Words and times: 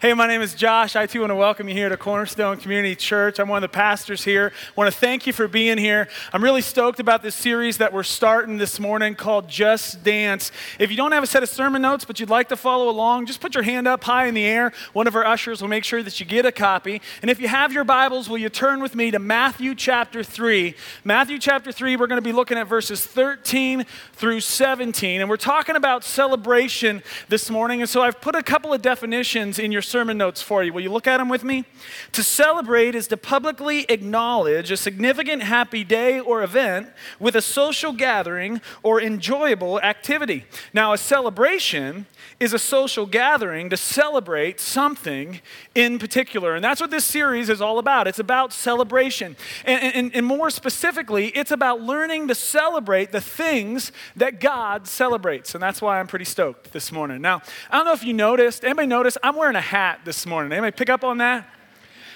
Hey, 0.00 0.14
my 0.14 0.28
name 0.28 0.42
is 0.42 0.54
Josh. 0.54 0.94
I 0.94 1.06
too 1.06 1.22
want 1.22 1.30
to 1.30 1.34
welcome 1.34 1.68
you 1.68 1.74
here 1.74 1.88
to 1.88 1.96
Cornerstone 1.96 2.58
Community 2.58 2.94
Church. 2.94 3.40
I'm 3.40 3.48
one 3.48 3.64
of 3.64 3.68
the 3.68 3.74
pastors 3.74 4.22
here. 4.22 4.52
I 4.54 4.72
want 4.76 4.94
to 4.94 4.96
thank 4.96 5.26
you 5.26 5.32
for 5.32 5.48
being 5.48 5.76
here. 5.76 6.06
I'm 6.32 6.44
really 6.44 6.62
stoked 6.62 7.00
about 7.00 7.20
this 7.20 7.34
series 7.34 7.78
that 7.78 7.92
we're 7.92 8.04
starting 8.04 8.58
this 8.58 8.78
morning 8.78 9.16
called 9.16 9.48
Just 9.48 10.04
Dance. 10.04 10.52
If 10.78 10.92
you 10.92 10.96
don't 10.96 11.10
have 11.10 11.24
a 11.24 11.26
set 11.26 11.42
of 11.42 11.48
sermon 11.48 11.82
notes, 11.82 12.04
but 12.04 12.20
you'd 12.20 12.30
like 12.30 12.48
to 12.50 12.56
follow 12.56 12.88
along, 12.88 13.26
just 13.26 13.40
put 13.40 13.56
your 13.56 13.64
hand 13.64 13.88
up 13.88 14.04
high 14.04 14.26
in 14.26 14.34
the 14.34 14.44
air. 14.44 14.72
One 14.92 15.08
of 15.08 15.16
our 15.16 15.26
ushers 15.26 15.60
will 15.60 15.68
make 15.68 15.82
sure 15.82 16.00
that 16.00 16.20
you 16.20 16.26
get 16.26 16.46
a 16.46 16.52
copy. 16.52 17.02
And 17.20 17.28
if 17.28 17.40
you 17.40 17.48
have 17.48 17.72
your 17.72 17.82
Bibles, 17.82 18.28
will 18.28 18.38
you 18.38 18.50
turn 18.50 18.80
with 18.80 18.94
me 18.94 19.10
to 19.10 19.18
Matthew 19.18 19.74
chapter 19.74 20.22
3? 20.22 20.76
Matthew 21.02 21.40
chapter 21.40 21.72
3, 21.72 21.96
we're 21.96 22.06
going 22.06 22.22
to 22.22 22.22
be 22.22 22.30
looking 22.30 22.56
at 22.56 22.68
verses 22.68 23.04
13 23.04 23.84
through 24.12 24.42
17. 24.42 25.22
And 25.22 25.28
we're 25.28 25.36
talking 25.36 25.74
about 25.74 26.04
celebration 26.04 27.02
this 27.28 27.50
morning. 27.50 27.80
And 27.80 27.90
so 27.90 28.00
I've 28.00 28.20
put 28.20 28.36
a 28.36 28.44
couple 28.44 28.72
of 28.72 28.80
definitions 28.80 29.58
in 29.58 29.72
your 29.72 29.82
sermon 29.88 30.18
notes 30.18 30.42
for 30.42 30.62
you. 30.62 30.72
Will 30.72 30.82
you 30.82 30.92
look 30.92 31.06
at 31.06 31.16
them 31.16 31.28
with 31.28 31.44
me? 31.44 31.64
To 32.12 32.22
celebrate 32.22 32.94
is 32.94 33.08
to 33.08 33.16
publicly 33.16 33.86
acknowledge 33.88 34.70
a 34.70 34.76
significant 34.76 35.42
happy 35.42 35.84
day 35.84 36.20
or 36.20 36.42
event 36.42 36.88
with 37.18 37.34
a 37.34 37.42
social 37.42 37.92
gathering 37.92 38.60
or 38.82 39.00
enjoyable 39.00 39.80
activity. 39.80 40.44
Now, 40.72 40.92
a 40.92 40.98
celebration 40.98 42.06
is 42.40 42.52
a 42.52 42.58
social 42.58 43.06
gathering 43.06 43.70
to 43.70 43.76
celebrate 43.76 44.60
something 44.60 45.40
in 45.74 45.98
particular. 45.98 46.54
And 46.54 46.62
that's 46.62 46.80
what 46.80 46.90
this 46.90 47.04
series 47.04 47.48
is 47.48 47.60
all 47.60 47.78
about. 47.78 48.06
It's 48.06 48.18
about 48.18 48.52
celebration. 48.52 49.36
And, 49.64 49.94
and, 49.94 50.14
and, 50.14 50.26
more 50.26 50.50
specifically, 50.50 51.28
it's 51.28 51.50
about 51.50 51.80
learning 51.80 52.28
to 52.28 52.34
celebrate 52.34 53.12
the 53.12 53.20
things 53.20 53.92
that 54.14 54.40
God 54.40 54.86
celebrates. 54.86 55.54
And 55.54 55.62
that's 55.62 55.80
why 55.80 55.98
I'm 55.98 56.06
pretty 56.06 56.26
stoked 56.26 56.72
this 56.72 56.92
morning. 56.92 57.22
Now, 57.22 57.42
I 57.70 57.78
don't 57.78 57.86
know 57.86 57.92
if 57.92 58.04
you 58.04 58.12
noticed, 58.12 58.64
anybody 58.64 58.86
noticed, 58.86 59.18
I'm 59.22 59.36
wearing 59.36 59.56
a 59.56 59.60
hat 59.60 59.77
this 60.04 60.26
morning. 60.26 60.52
Anybody 60.52 60.76
pick 60.76 60.90
up 60.90 61.04
on 61.04 61.18
that? 61.18 61.48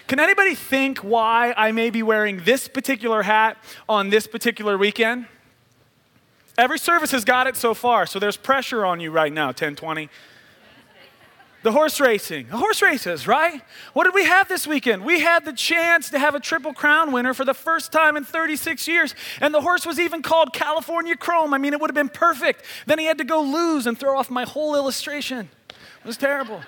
Can 0.09 0.19
anybody 0.19 0.55
think 0.55 0.99
why 0.99 1.55
I 1.57 1.71
may 1.73 1.91
be 1.91 2.03
wearing 2.03 2.43
this 2.45 2.67
particular 2.67 3.23
hat 3.23 3.57
on 3.89 4.11
this 4.11 4.27
particular 4.27 4.77
weekend? 4.77 5.27
Every 6.59 6.79
service 6.79 7.13
has 7.13 7.25
got 7.25 7.47
it 7.47 7.57
so 7.57 7.73
far, 7.73 8.05
so 8.07 8.19
there's 8.19 8.37
pressure 8.37 8.85
on 8.85 9.01
you 9.01 9.11
right 9.11 9.33
now, 9.33 9.47
1020. 9.47 10.11
The 11.63 11.71
horse 11.71 12.01
racing, 12.01 12.49
the 12.49 12.57
horse 12.57 12.83
races, 12.83 13.29
right? 13.29 13.63
What 13.93 14.05
did 14.05 14.15
we 14.15 14.25
have 14.25 14.49
this 14.49 14.67
weekend? 14.67 15.05
We 15.05 15.21
had 15.21 15.45
the 15.45 15.53
chance 15.53 16.11
to 16.11 16.19
have 16.19 16.35
a 16.35 16.41
Triple 16.41 16.75
Crown 16.75 17.13
winner 17.13 17.33
for 17.33 17.45
the 17.45 17.55
first 17.55 17.93
time 17.93 18.17
in 18.17 18.25
36 18.25 18.89
years. 18.89 19.15
And 19.41 19.55
the 19.55 19.61
horse 19.61 19.87
was 19.87 20.01
even 20.01 20.23
called 20.23 20.53
California 20.53 21.17
Chrome. 21.17 21.55
I 21.55 21.59
mean, 21.59 21.73
it 21.73 21.81
would 21.81 21.89
have 21.89 21.95
been 21.95 22.09
perfect. 22.09 22.65
Then 22.87 22.99
he 22.99 23.05
had 23.05 23.19
to 23.19 23.25
go 23.25 23.41
lose 23.41 23.87
and 23.87 23.97
throw 23.97 24.19
off 24.19 24.29
my 24.29 24.43
whole 24.43 24.75
illustration. 24.75 25.49
It 25.69 26.07
was 26.07 26.17
terrible. 26.17 26.61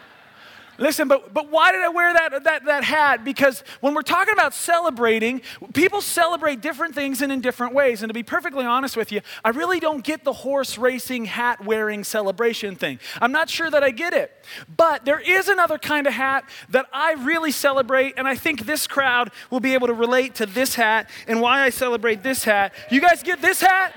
Listen, 0.79 1.09
but, 1.09 1.33
but 1.33 1.51
why 1.51 1.73
did 1.73 1.83
I 1.83 1.89
wear 1.89 2.13
that, 2.13 2.45
that, 2.45 2.65
that 2.65 2.85
hat? 2.85 3.25
Because 3.25 3.63
when 3.81 3.95
we're 3.95 4.03
talking 4.03 4.33
about 4.33 4.55
celebrating, 4.55 5.43
people 5.73 6.01
celebrate 6.01 6.61
different 6.61 6.95
things 6.95 7.23
and 7.23 7.31
in 7.31 7.41
different 7.41 7.75
ways. 7.75 8.03
And 8.03 8.11
to 8.11 8.15
be 8.15 8.23
perfectly 8.23 8.65
honest 8.65 8.97
with 8.97 9.13
you, 9.13 9.21
I 9.45 9.51
really 9.51 9.81
don't 9.81 10.03
get 10.03 10.25
the 10.25 10.33
horse 10.33 10.77
racing 10.77 11.27
hat 11.27 11.65
wearing 11.65 12.05
celebration 12.05 12.77
thing. 12.77 12.99
I'm 13.21 13.33
not 13.33 13.49
sure 13.49 13.71
that 13.71 13.85
I 13.85 13.91
get 13.91 14.13
it. 14.13 14.33
But 14.77 15.05
there 15.05 15.21
is 15.21 15.49
another 15.49 15.79
kind 15.79 16.07
of 16.07 16.13
hat 16.13 16.45
that 16.71 16.87
I 16.93 17.13
really 17.15 17.53
celebrate, 17.53 18.15
and 18.17 18.27
I 18.27 18.35
think 18.35 18.67
this 18.67 18.87
crowd 18.87 19.31
will 19.51 19.61
be 19.61 19.75
able 19.75 19.87
to 19.87 19.95
relate 19.95 20.35
to 20.37 20.47
this 20.47 20.75
hat 20.75 21.09
and 21.27 21.41
why 21.41 21.63
I 21.63 21.71
celebrate 21.71 22.23
this 22.23 22.45
hat. 22.45 22.75
You 22.91 23.01
guys 23.01 23.23
get 23.23 23.41
this 23.41 23.61
hat? 23.61 23.95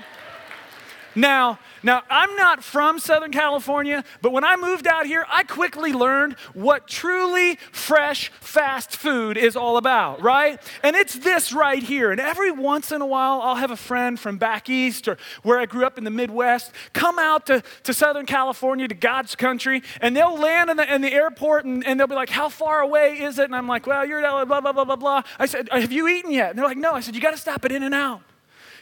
Now, 1.14 1.58
now, 1.82 2.02
I'm 2.10 2.34
not 2.36 2.64
from 2.64 2.98
Southern 2.98 3.30
California, 3.30 4.04
but 4.20 4.32
when 4.32 4.44
I 4.44 4.56
moved 4.56 4.86
out 4.86 5.06
here, 5.06 5.24
I 5.28 5.44
quickly 5.44 5.92
learned 5.92 6.34
what 6.54 6.88
truly 6.88 7.56
fresh 7.70 8.30
fast 8.40 8.96
food 8.96 9.36
is 9.36 9.56
all 9.56 9.76
about, 9.76 10.20
right? 10.22 10.60
And 10.82 10.96
it's 10.96 11.14
this 11.14 11.52
right 11.52 11.82
here. 11.82 12.10
And 12.10 12.20
every 12.20 12.50
once 12.50 12.90
in 12.90 13.00
a 13.00 13.06
while, 13.06 13.40
I'll 13.42 13.56
have 13.56 13.70
a 13.70 13.76
friend 13.76 14.18
from 14.18 14.38
back 14.38 14.68
east 14.68 15.06
or 15.06 15.16
where 15.42 15.58
I 15.58 15.66
grew 15.66 15.84
up 15.84 15.98
in 15.98 16.04
the 16.04 16.10
Midwest 16.10 16.72
come 16.92 17.18
out 17.18 17.46
to, 17.46 17.62
to 17.84 17.94
Southern 17.94 18.26
California, 18.26 18.88
to 18.88 18.94
God's 18.94 19.36
country, 19.36 19.82
and 20.00 20.16
they'll 20.16 20.38
land 20.38 20.70
in 20.70 20.76
the, 20.76 20.94
in 20.94 21.00
the 21.00 21.12
airport 21.12 21.64
and, 21.64 21.86
and 21.86 21.98
they'll 21.98 22.06
be 22.06 22.14
like, 22.14 22.30
How 22.30 22.48
far 22.48 22.80
away 22.80 23.20
is 23.20 23.38
it? 23.38 23.44
And 23.44 23.54
I'm 23.54 23.68
like, 23.68 23.86
Well, 23.86 24.04
you're 24.04 24.20
blah, 24.20 24.44
blah, 24.44 24.72
blah, 24.72 24.84
blah, 24.84 24.96
blah. 24.96 25.22
I 25.38 25.46
said, 25.46 25.68
Have 25.70 25.92
you 25.92 26.08
eaten 26.08 26.32
yet? 26.32 26.50
And 26.50 26.58
they're 26.58 26.66
like, 26.66 26.76
No. 26.76 26.92
I 26.92 27.00
said, 27.00 27.14
You 27.14 27.20
got 27.20 27.32
to 27.32 27.36
stop 27.36 27.64
at 27.64 27.72
In-N-Out. 27.72 28.22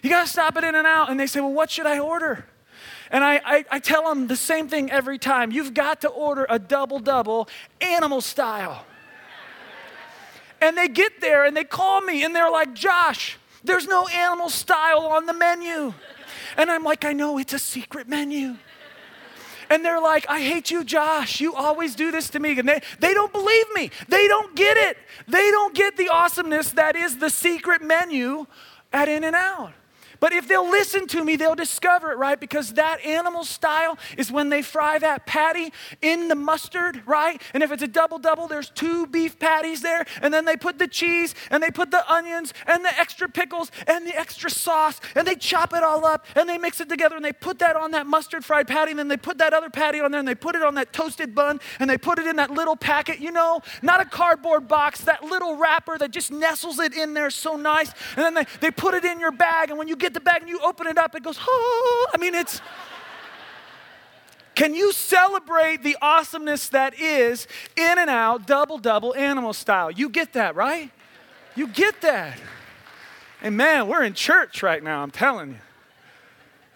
You 0.03 0.11
got 0.11 0.27
to 0.27 0.33
stop 0.33 0.57
at 0.57 0.65
In-N-Out. 0.65 1.11
And 1.11 1.21
they 1.21 1.27
say, 1.27 1.41
Well, 1.41 1.53
what 1.53 1.71
should 1.71 1.87
I 1.87 1.99
order? 1.99 2.47
And 3.11 3.23
I, 3.23 3.41
I, 3.45 3.65
I, 3.71 3.79
tell 3.79 4.09
them 4.09 4.27
the 4.27 4.37
same 4.37 4.69
thing 4.69 4.91
every 4.91 5.19
time. 5.19 5.53
You've 5.53 5.75
got 5.75 6.01
to 6.01 6.09
order 6.09 6.47
a 6.49 6.59
double 6.59 6.99
double 6.99 7.49
animal 7.81 8.21
style. 8.21 8.85
and 10.61 10.77
they 10.77 10.89
get 10.89 11.21
there 11.21 11.45
and 11.45 11.57
they 11.57 11.65
call 11.65 12.01
me 12.01 12.25
and 12.25 12.35
they're 12.35 12.51
like, 12.51 12.75
Josh, 12.75 13.39
there's 13.63 13.87
no 13.87 14.09
animal 14.09 14.49
style 14.49 15.07
on 15.07 15.27
the 15.27 15.33
menu. 15.33 15.95
And 16.57 16.71
I'm 16.71 16.83
like, 16.83 17.05
I 17.05 17.13
know, 17.13 17.39
it's 17.39 17.53
a 17.53 17.59
secret 17.59 18.09
menu. 18.09 18.57
And 19.69 19.85
they're 19.85 20.01
like, 20.01 20.27
I 20.29 20.41
hate 20.41 20.71
you, 20.71 20.85
Josh. 20.85 21.41
You 21.41 21.55
always 21.55 21.95
do 21.95 22.11
this 22.11 22.31
to 22.31 22.39
me. 22.39 22.59
And 22.59 22.69
they, 22.69 22.81
they 23.01 23.15
don't 23.15 23.33
believe 23.33 23.67
me. 23.75 23.91
They 24.09 24.29
don't 24.29 24.55
get 24.55 24.77
it. 24.77 24.97
They 25.27 25.51
don't 25.51 25.75
get 25.75 25.97
the 25.97 26.09
awesomeness 26.09 26.71
that 26.73 26.95
is 26.95 27.19
the 27.19 27.31
secret 27.31 27.83
menu 27.83 28.47
at 28.93 29.09
In-N-Out. 29.09 29.73
But 30.21 30.33
if 30.33 30.49
they'll 30.49 30.69
listen 30.69 31.07
to 31.09 31.25
me, 31.25 31.37
they'll 31.37 31.55
discover 31.55 32.13
it, 32.13 32.19
right? 32.19 32.39
Because 32.39 32.75
that 32.75 33.05
animal 33.05 33.45
style 33.45 33.99
is 34.17 34.31
when 34.31 34.49
they 34.49 34.63
fry 34.63 34.99
that 34.99 35.27
patty 35.27 35.73
in 36.03 36.29
the 36.29 36.35
mustard, 36.35 37.03
right? 37.07 37.41
And 37.55 37.63
if 37.63 37.73
it's 37.73 37.83
a 37.83 37.89
double 37.89 38.19
double, 38.19 38.49
there's 38.49 38.71
two 38.71 39.07
beef 39.07 39.39
patties 39.39 39.83
there. 39.83 40.07
And 40.23 40.33
then 40.33 40.45
they 40.45 40.57
put 40.57 40.79
the 40.79 40.89
cheese 40.89 41.35
and 41.51 41.63
they 41.63 41.71
put 41.71 41.91
the 41.91 42.11
onions 42.13 42.53
and 42.67 42.85
the 42.85 42.99
extra 42.99 43.29
pickles 43.29 43.71
and 43.87 44.07
the 44.07 44.17
extra 44.19 44.51
sauce 44.51 45.01
and 45.15 45.27
they 45.27 45.35
chop 45.35 45.73
it 45.73 45.83
all 45.83 46.05
up 46.05 46.27
and 46.35 46.49
they 46.49 46.59
mix 46.59 46.81
it 46.81 46.89
together 46.89 47.17
and 47.17 47.25
they 47.25 47.33
put 47.33 47.59
that 47.59 47.77
on 47.77 47.91
that 47.93 48.07
mustard 48.07 48.45
fried 48.45 48.67
patty 48.67 48.91
and 48.91 48.99
then 48.99 49.09
they 49.09 49.17
put 49.17 49.39
that 49.39 49.53
other 49.53 49.71
patty 49.71 50.01
on 50.01 50.11
there 50.11 50.19
and 50.19 50.29
they 50.29 50.35
put 50.35 50.55
it 50.55 50.63
on 50.63 50.75
that 50.75 50.93
toasted 50.93 51.35
bun 51.35 51.61
and 51.79 51.89
they 51.89 51.99
put 51.99 52.19
it 52.19 52.27
in 52.27 52.37
that 52.37 52.51
little 52.51 52.77
packet, 52.77 53.19
you 53.19 53.31
know, 53.31 53.61
not 53.83 54.01
a 54.01 54.05
cardboard 54.05 54.69
box, 54.69 55.03
that 55.03 55.23
little 55.23 55.57
wrapper 55.57 55.99
that 55.99 56.11
just 56.11 56.31
nestles 56.31 56.79
it 56.79 56.95
in 56.95 57.15
there 57.15 57.31
so 57.31 57.57
nice. 57.57 57.91
And 58.17 58.25
then 58.25 58.35
they, 58.35 58.47
they 58.61 58.71
put 58.71 58.95
it 58.95 59.05
in 59.05 59.21
your 59.21 59.33
bag 59.33 59.71
and 59.71 59.79
when 59.79 59.89
you 59.89 59.97
get 59.97 60.06
get 60.07 60.15
the 60.15 60.21
bag 60.21 60.43
and 60.43 60.49
you 60.49 60.61
open 60.61 60.87
it 60.87 60.99
up, 60.99 61.15
it 61.17 61.23
goes, 61.23 61.39
oh. 61.41 62.11
I 62.15 62.19
mean, 62.19 62.35
it's. 62.35 62.61
Can 64.55 64.73
you 64.75 64.93
celebrate 64.93 65.83
the 65.83 65.97
awesomeness 66.01 66.69
that 66.71 66.99
is 66.99 67.47
In-N-Out, 67.77 68.47
double 68.47 68.79
double 68.79 69.15
animal 69.15 69.53
style? 69.53 69.91
You 69.91 70.09
get 70.09 70.33
that, 70.33 70.55
right? 70.55 70.91
You 71.57 71.67
get 71.67 72.01
that. 72.03 72.39
And 73.43 73.57
man, 73.57 73.89
we're 73.89 74.05
in 74.05 74.15
church 74.15 74.63
right 74.63 74.83
now, 74.83 75.03
I'm 75.03 75.11
telling 75.11 75.51
you. 75.51 75.59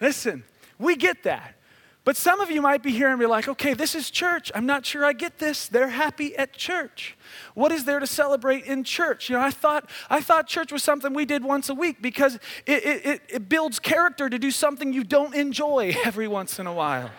Listen, 0.01 0.45
we 0.79 0.97
get 0.97 1.23
that. 1.23 1.55
But 2.03 2.17
some 2.17 2.41
of 2.41 2.51
you 2.51 2.63
might 2.63 2.83
be 2.83 2.93
here 2.93 3.11
and 3.11 3.21
be 3.21 3.27
like, 3.27 3.47
okay, 3.47 3.75
this 3.75 3.95
is 3.95 4.11
church. 4.11 4.51
I'm 4.55 4.65
not 4.65 4.87
sure 4.87 5.05
I 5.05 5.13
get 5.13 5.39
this. 5.39 5.69
They're 5.69 5.91
happy 5.91 6.35
at 6.35 6.55
church. 6.55 7.17
What 7.55 7.73
is 7.73 7.85
there 7.85 8.01
to 8.01 8.07
celebrate 8.07 8.65
in 8.65 8.85
church? 8.85 9.29
You 9.29 9.37
know, 9.37 9.43
I 9.43 9.51
thought, 9.51 9.89
I 10.09 10.23
thought 10.23 10.47
church 10.47 10.73
was 10.73 10.83
something 10.83 11.13
we 11.13 11.27
did 11.27 11.45
once 11.45 11.69
a 11.69 11.75
week 11.75 12.01
because 12.01 12.37
it, 12.65 12.85
it, 12.85 13.23
it 13.29 13.49
builds 13.51 13.79
character 13.79 14.31
to 14.31 14.39
do 14.39 14.51
something 14.51 14.95
you 14.95 15.05
don't 15.05 15.35
enjoy 15.35 15.95
every 16.05 16.27
once 16.27 16.59
in 16.59 16.67
a 16.67 16.73
while. 16.73 17.11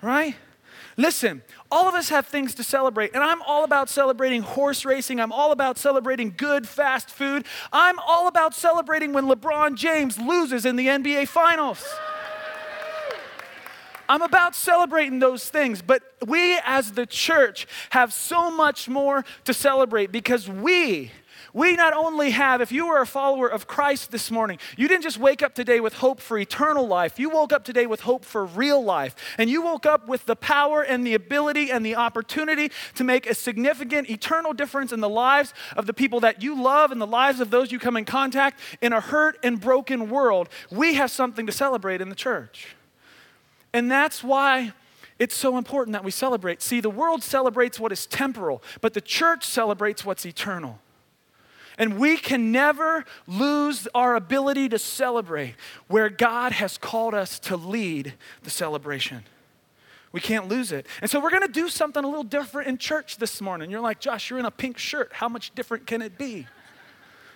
Right? 0.00 0.36
Listen, 0.96 1.42
all 1.70 1.88
of 1.88 1.94
us 1.94 2.08
have 2.08 2.26
things 2.26 2.54
to 2.56 2.64
celebrate, 2.64 3.14
and 3.14 3.22
I'm 3.22 3.40
all 3.42 3.62
about 3.62 3.88
celebrating 3.88 4.42
horse 4.42 4.84
racing. 4.84 5.20
I'm 5.20 5.32
all 5.32 5.52
about 5.52 5.78
celebrating 5.78 6.34
good, 6.36 6.68
fast 6.68 7.10
food. 7.10 7.46
I'm 7.72 7.98
all 8.00 8.26
about 8.26 8.54
celebrating 8.54 9.12
when 9.12 9.26
LeBron 9.26 9.76
James 9.76 10.18
loses 10.18 10.66
in 10.66 10.76
the 10.76 10.86
NBA 10.86 11.28
Finals. 11.28 11.84
I'm 14.08 14.22
about 14.22 14.54
celebrating 14.54 15.18
those 15.18 15.48
things, 15.48 15.82
but 15.82 16.02
we 16.26 16.58
as 16.64 16.92
the 16.92 17.04
church 17.04 17.66
have 17.90 18.12
so 18.12 18.50
much 18.50 18.88
more 18.88 19.24
to 19.44 19.52
celebrate 19.52 20.10
because 20.10 20.48
we, 20.48 21.12
we 21.52 21.76
not 21.76 21.92
only 21.92 22.30
have, 22.30 22.62
if 22.62 22.72
you 22.72 22.88
were 22.88 23.02
a 23.02 23.06
follower 23.06 23.48
of 23.48 23.66
Christ 23.66 24.10
this 24.10 24.30
morning, 24.30 24.58
you 24.78 24.88
didn't 24.88 25.02
just 25.02 25.18
wake 25.18 25.42
up 25.42 25.54
today 25.54 25.78
with 25.80 25.94
hope 25.94 26.20
for 26.20 26.38
eternal 26.38 26.86
life. 26.86 27.18
You 27.18 27.28
woke 27.28 27.52
up 27.52 27.64
today 27.64 27.86
with 27.86 28.00
hope 28.00 28.24
for 28.24 28.46
real 28.46 28.82
life. 28.82 29.14
And 29.36 29.50
you 29.50 29.60
woke 29.60 29.84
up 29.84 30.08
with 30.08 30.24
the 30.24 30.36
power 30.36 30.82
and 30.82 31.06
the 31.06 31.14
ability 31.14 31.70
and 31.70 31.84
the 31.84 31.96
opportunity 31.96 32.70
to 32.94 33.04
make 33.04 33.28
a 33.28 33.34
significant 33.34 34.08
eternal 34.08 34.54
difference 34.54 34.90
in 34.90 35.00
the 35.00 35.08
lives 35.08 35.52
of 35.76 35.84
the 35.84 35.94
people 35.94 36.20
that 36.20 36.42
you 36.42 36.60
love 36.60 36.92
and 36.92 37.00
the 37.00 37.06
lives 37.06 37.40
of 37.40 37.50
those 37.50 37.72
you 37.72 37.78
come 37.78 37.96
in 37.96 38.06
contact 38.06 38.58
in 38.80 38.94
a 38.94 39.00
hurt 39.00 39.36
and 39.42 39.60
broken 39.60 40.08
world. 40.08 40.48
We 40.70 40.94
have 40.94 41.10
something 41.10 41.44
to 41.46 41.52
celebrate 41.52 42.00
in 42.00 42.08
the 42.08 42.14
church. 42.14 42.77
And 43.78 43.88
that's 43.88 44.24
why 44.24 44.72
it's 45.20 45.36
so 45.36 45.56
important 45.56 45.92
that 45.92 46.02
we 46.02 46.10
celebrate. 46.10 46.60
See, 46.62 46.80
the 46.80 46.90
world 46.90 47.22
celebrates 47.22 47.78
what 47.78 47.92
is 47.92 48.06
temporal, 48.08 48.60
but 48.80 48.92
the 48.92 49.00
church 49.00 49.44
celebrates 49.44 50.04
what's 50.04 50.26
eternal. 50.26 50.80
And 51.78 51.96
we 51.96 52.16
can 52.16 52.50
never 52.50 53.04
lose 53.28 53.86
our 53.94 54.16
ability 54.16 54.68
to 54.70 54.80
celebrate 54.80 55.54
where 55.86 56.08
God 56.08 56.50
has 56.50 56.76
called 56.76 57.14
us 57.14 57.38
to 57.38 57.56
lead 57.56 58.14
the 58.42 58.50
celebration. 58.50 59.22
We 60.10 60.18
can't 60.18 60.48
lose 60.48 60.72
it. 60.72 60.84
And 61.00 61.08
so 61.08 61.20
we're 61.20 61.30
going 61.30 61.46
to 61.46 61.48
do 61.48 61.68
something 61.68 62.02
a 62.02 62.08
little 62.08 62.24
different 62.24 62.66
in 62.66 62.78
church 62.78 63.18
this 63.18 63.40
morning. 63.40 63.70
You're 63.70 63.80
like, 63.80 64.00
Josh, 64.00 64.28
you're 64.28 64.40
in 64.40 64.44
a 64.44 64.50
pink 64.50 64.76
shirt. 64.76 65.12
How 65.12 65.28
much 65.28 65.54
different 65.54 65.86
can 65.86 66.02
it 66.02 66.18
be? 66.18 66.48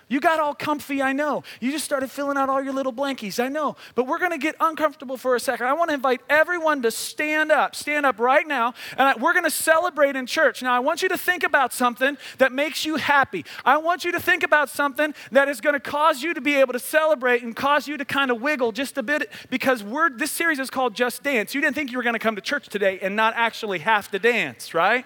You 0.07 0.19
got 0.19 0.39
all 0.39 0.53
comfy, 0.53 1.01
I 1.01 1.13
know. 1.13 1.43
You 1.59 1.71
just 1.71 1.85
started 1.85 2.11
filling 2.11 2.37
out 2.37 2.49
all 2.49 2.61
your 2.61 2.73
little 2.73 2.93
blankies, 2.93 3.43
I 3.43 3.49
know. 3.49 3.75
But 3.95 4.07
we're 4.07 4.19
going 4.19 4.31
to 4.31 4.37
get 4.37 4.55
uncomfortable 4.59 5.17
for 5.17 5.35
a 5.35 5.39
second. 5.39 5.67
I 5.67 5.73
want 5.73 5.89
to 5.89 5.93
invite 5.93 6.21
everyone 6.29 6.81
to 6.83 6.91
stand 6.91 7.51
up, 7.51 7.75
stand 7.75 8.05
up 8.05 8.19
right 8.19 8.47
now, 8.47 8.73
and 8.97 9.21
we're 9.21 9.33
going 9.33 9.45
to 9.45 9.51
celebrate 9.51 10.15
in 10.15 10.25
church. 10.25 10.61
Now, 10.61 10.73
I 10.73 10.79
want 10.79 11.01
you 11.01 11.09
to 11.09 11.17
think 11.17 11.43
about 11.43 11.73
something 11.73 12.17
that 12.37 12.51
makes 12.51 12.85
you 12.85 12.97
happy. 12.97 13.45
I 13.65 13.77
want 13.77 14.05
you 14.05 14.11
to 14.11 14.19
think 14.19 14.43
about 14.43 14.69
something 14.69 15.13
that 15.31 15.47
is 15.47 15.61
going 15.61 15.73
to 15.73 15.79
cause 15.79 16.21
you 16.21 16.33
to 16.33 16.41
be 16.41 16.55
able 16.55 16.73
to 16.73 16.79
celebrate 16.79 17.43
and 17.43 17.55
cause 17.55 17.87
you 17.87 17.97
to 17.97 18.05
kind 18.05 18.31
of 18.31 18.41
wiggle 18.41 18.71
just 18.71 18.97
a 18.97 19.03
bit 19.03 19.31
because 19.49 19.83
we're, 19.83 20.09
this 20.09 20.31
series 20.31 20.59
is 20.59 20.69
called 20.69 20.95
Just 20.95 21.23
Dance. 21.23 21.55
You 21.55 21.61
didn't 21.61 21.75
think 21.75 21.91
you 21.91 21.97
were 21.97 22.03
going 22.03 22.13
to 22.13 22.19
come 22.19 22.35
to 22.35 22.41
church 22.41 22.67
today 22.67 22.99
and 23.01 23.15
not 23.15 23.33
actually 23.35 23.79
have 23.79 24.09
to 24.11 24.19
dance, 24.19 24.73
right? 24.73 25.05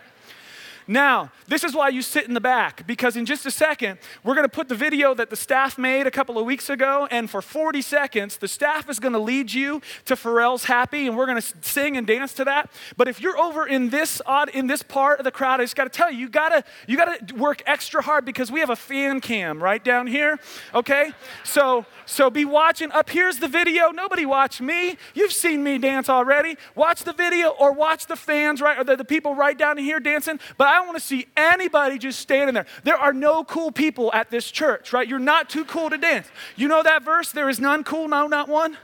Now, 0.88 1.32
this 1.48 1.64
is 1.64 1.76
why 1.76 1.90
you 1.90 2.02
sit 2.02 2.28
in 2.28 2.34
the 2.34 2.42
back, 2.42 2.88
because 2.88 3.18
in 3.18 3.26
just 3.26 3.46
a 3.46 3.52
second, 3.52 4.00
we're 4.24 4.36
going 4.36 4.46
to 4.46 4.50
put 4.50 4.70
the 4.70 4.76
video 4.76 5.14
that 5.14 5.30
the 5.30 5.36
staff 5.36 5.78
made 5.78 6.08
a 6.08 6.12
couple 6.12 6.38
of 6.38 6.46
weeks 6.46 6.70
ago, 6.70 7.08
and 7.12 7.30
for 7.30 7.42
40 7.42 7.82
seconds, 7.82 8.38
the 8.38 8.48
staff 8.48 8.90
is 8.90 9.00
going 9.00 9.14
to 9.14 9.20
lead 9.20 9.52
you 9.52 9.82
to 10.06 10.16
Pharrell's 10.16 10.66
Happy, 10.66 11.08
and 11.08 11.18
we're 11.18 11.26
going 11.26 11.42
to 11.42 11.54
sing 11.62 11.98
and 11.98 12.08
dance 12.08 12.34
to 12.34 12.46
that. 12.46 12.72
But 12.96 13.08
if 13.08 13.22
you're 13.22 13.38
over 13.38 13.68
in 13.68 13.90
this 13.90 14.22
odd, 14.26 14.50
in 14.50 14.68
this 14.68 14.82
part 14.82 15.20
of 15.20 15.26
the 15.26 15.32
crowd, 15.32 15.60
I 15.60 15.66
just 15.66 15.76
got 15.76 15.86
to 15.86 15.90
tell 15.90 16.12
you, 16.12 16.20
you 16.20 16.30
got 16.30 16.50
to 16.50 16.64
you 16.88 16.98
got 16.98 17.28
to 17.28 17.36
work 17.36 17.62
extra 17.66 18.02
hard 18.02 18.24
because 18.24 18.52
we 18.52 18.62
have 18.62 18.70
a 18.70 18.76
fan 18.76 19.20
cam 19.20 19.62
right 19.62 19.84
down 19.84 20.08
here, 20.08 20.40
okay? 20.74 21.12
So 21.44 21.86
so 22.06 22.30
be 22.30 22.46
watching. 22.46 22.92
Up 22.92 23.10
here's 23.10 23.40
the 23.40 23.48
video. 23.48 23.92
Nobody 23.92 24.26
watch 24.26 24.62
me. 24.62 24.98
You've 25.14 25.34
seen 25.34 25.64
me 25.64 25.78
dance 25.78 26.10
already. 26.10 26.58
Watch 26.76 27.04
the 27.04 27.14
video 27.14 27.50
or 27.50 27.74
watch 27.74 28.06
the 28.06 28.16
fans, 28.16 28.62
right, 28.62 28.78
or 28.78 28.84
the, 28.84 28.96
the 28.96 29.06
people 29.06 29.36
right 29.36 29.58
down 29.58 29.78
here 29.78 30.00
dancing. 30.00 30.40
But 30.58 30.68
I 30.68 30.77
don't 30.78 30.88
want 30.88 30.98
to 30.98 31.04
see 31.04 31.28
anybody 31.36 31.98
just 31.98 32.20
standing 32.20 32.54
there. 32.54 32.66
There 32.84 32.98
are 32.98 33.14
no 33.14 33.44
cool 33.44 33.72
people 33.72 34.12
at 34.14 34.32
this 34.32 34.50
church, 34.50 34.94
right? 34.94 35.08
You're 35.08 35.20
not 35.20 35.50
too 35.50 35.66
cool 35.66 35.90
to 35.90 35.98
dance. 35.98 36.28
You 36.56 36.68
know 36.68 36.84
that 36.84 37.04
verse? 37.04 37.32
There 37.32 37.50
is 37.50 37.60
none 37.60 37.84
cool, 37.84 38.08
no, 38.08 38.28
not 38.28 38.48
one. 38.48 38.78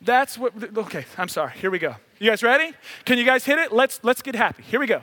That's 0.00 0.36
what. 0.36 0.52
Okay, 0.76 1.06
I'm 1.16 1.28
sorry. 1.28 1.52
Here 1.56 1.70
we 1.70 1.78
go. 1.78 1.96
You 2.18 2.30
guys 2.30 2.42
ready? 2.42 2.72
Can 3.04 3.18
you 3.18 3.24
guys 3.24 3.44
hit 3.44 3.58
it? 3.58 3.72
Let's 3.72 4.00
let's 4.02 4.22
get 4.22 4.34
happy. 4.34 4.62
Here 4.62 4.80
we 4.80 4.86
go. 4.86 5.02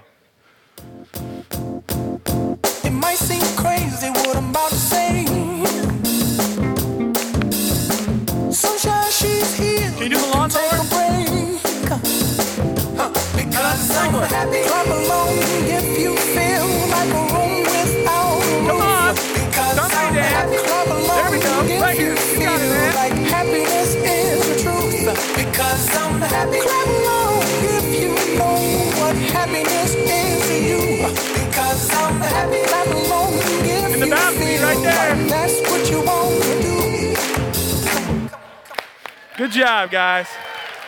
Good 39.36 39.52
job, 39.52 39.92
guys. 39.92 40.28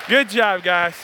Good 0.08 0.30
job, 0.30 0.64
guys. 0.64 0.96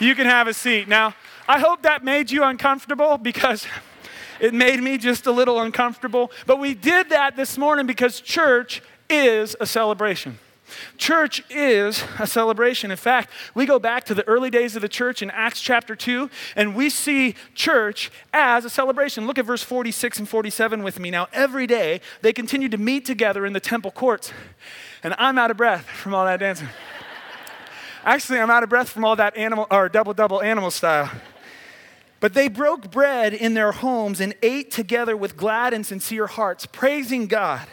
You 0.00 0.14
can 0.14 0.26
have 0.26 0.48
a 0.48 0.54
seat. 0.54 0.88
Now, 0.88 1.14
I 1.46 1.58
hope 1.58 1.82
that 1.82 2.02
made 2.04 2.30
you 2.30 2.44
uncomfortable 2.44 3.18
because 3.18 3.66
it 4.40 4.54
made 4.54 4.80
me 4.80 4.96
just 4.96 5.26
a 5.26 5.32
little 5.32 5.60
uncomfortable. 5.60 6.30
But 6.46 6.58
we 6.58 6.74
did 6.74 7.10
that 7.10 7.36
this 7.36 7.58
morning 7.58 7.86
because 7.86 8.20
church 8.20 8.80
is 9.10 9.54
a 9.60 9.66
celebration. 9.66 10.38
Church 10.98 11.42
is 11.48 12.04
a 12.18 12.26
celebration. 12.26 12.90
In 12.90 12.96
fact, 12.96 13.30
we 13.54 13.64
go 13.64 13.78
back 13.78 14.04
to 14.04 14.14
the 14.14 14.26
early 14.28 14.50
days 14.50 14.76
of 14.76 14.82
the 14.82 14.88
church 14.88 15.22
in 15.22 15.30
Acts 15.30 15.60
chapter 15.60 15.96
2, 15.96 16.28
and 16.56 16.74
we 16.74 16.90
see 16.90 17.34
church 17.54 18.10
as 18.34 18.64
a 18.64 18.70
celebration. 18.70 19.26
Look 19.26 19.38
at 19.38 19.46
verse 19.46 19.62
46 19.62 20.18
and 20.18 20.28
47 20.28 20.82
with 20.82 20.98
me. 20.98 21.10
Now, 21.10 21.28
every 21.32 21.66
day 21.66 22.00
they 22.20 22.32
continued 22.32 22.72
to 22.72 22.78
meet 22.78 23.06
together 23.06 23.46
in 23.46 23.52
the 23.52 23.60
temple 23.60 23.90
courts 23.90 24.32
and 25.02 25.14
I'm 25.18 25.38
out 25.38 25.50
of 25.50 25.56
breath 25.56 25.86
from 25.86 26.14
all 26.14 26.24
that 26.24 26.40
dancing. 26.40 26.68
Actually, 28.04 28.40
I'm 28.40 28.50
out 28.50 28.62
of 28.62 28.68
breath 28.68 28.88
from 28.88 29.04
all 29.04 29.16
that 29.16 29.36
animal 29.36 29.66
or 29.70 29.88
double 29.88 30.14
double 30.14 30.42
animal 30.42 30.70
style. 30.70 31.10
But 32.20 32.34
they 32.34 32.48
broke 32.48 32.90
bread 32.90 33.32
in 33.32 33.54
their 33.54 33.70
homes 33.70 34.20
and 34.20 34.34
ate 34.42 34.72
together 34.72 35.16
with 35.16 35.36
glad 35.36 35.72
and 35.72 35.86
sincere 35.86 36.26
hearts, 36.26 36.66
praising 36.66 37.26
God 37.26 37.66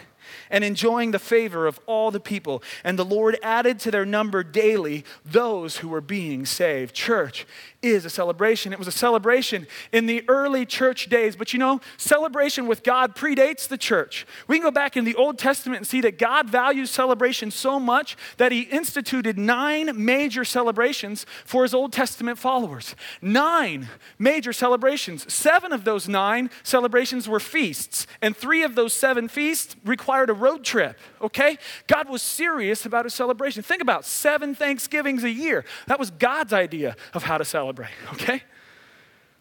and 0.50 0.64
enjoying 0.64 1.10
the 1.10 1.18
favor 1.18 1.66
of 1.66 1.80
all 1.86 2.10
the 2.10 2.20
people. 2.20 2.62
And 2.84 2.98
the 2.98 3.04
Lord 3.04 3.38
added 3.42 3.78
to 3.80 3.90
their 3.90 4.06
number 4.06 4.42
daily 4.42 5.04
those 5.24 5.78
who 5.78 5.88
were 5.88 6.00
being 6.00 6.46
saved. 6.46 6.94
Church 6.94 7.46
is 7.82 8.04
a 8.04 8.10
celebration. 8.10 8.72
It 8.72 8.78
was 8.78 8.88
a 8.88 8.92
celebration 8.92 9.66
in 9.92 10.06
the 10.06 10.24
early 10.28 10.66
church 10.66 11.08
days. 11.08 11.36
But 11.36 11.52
you 11.52 11.58
know, 11.58 11.80
celebration 11.96 12.66
with 12.66 12.82
God 12.82 13.14
predates 13.14 13.68
the 13.68 13.78
church. 13.78 14.26
We 14.48 14.56
can 14.56 14.64
go 14.64 14.70
back 14.70 14.96
in 14.96 15.04
the 15.04 15.14
Old 15.14 15.38
Testament 15.38 15.78
and 15.78 15.86
see 15.86 16.00
that 16.02 16.18
God 16.18 16.48
values 16.48 16.90
celebration 16.90 17.50
so 17.50 17.78
much 17.78 18.16
that 18.38 18.52
he 18.52 18.62
instituted 18.62 19.38
nine 19.38 20.04
major 20.04 20.44
celebrations 20.44 21.26
for 21.44 21.62
his 21.62 21.74
Old 21.74 21.92
Testament 21.92 22.38
followers. 22.38 22.94
Nine 23.20 23.88
major 24.18 24.52
celebrations. 24.52 25.32
Seven 25.32 25.72
of 25.72 25.84
those 25.84 26.08
nine 26.08 26.50
celebrations 26.62 27.28
were 27.28 27.40
feasts, 27.40 28.06
and 28.20 28.36
three 28.36 28.62
of 28.62 28.74
those 28.74 28.94
seven 28.94 29.28
feasts 29.28 29.76
required 29.84 30.30
a 30.30 30.34
road 30.36 30.64
trip, 30.64 30.98
okay? 31.20 31.58
God 31.86 32.08
was 32.08 32.22
serious 32.22 32.86
about 32.86 33.06
a 33.06 33.10
celebration. 33.10 33.62
Think 33.62 33.82
about 33.82 34.04
seven 34.04 34.54
Thanksgivings 34.54 35.24
a 35.24 35.30
year. 35.30 35.64
That 35.86 35.98
was 35.98 36.10
God's 36.10 36.52
idea 36.52 36.96
of 37.14 37.24
how 37.24 37.38
to 37.38 37.44
celebrate, 37.44 37.90
okay? 38.12 38.42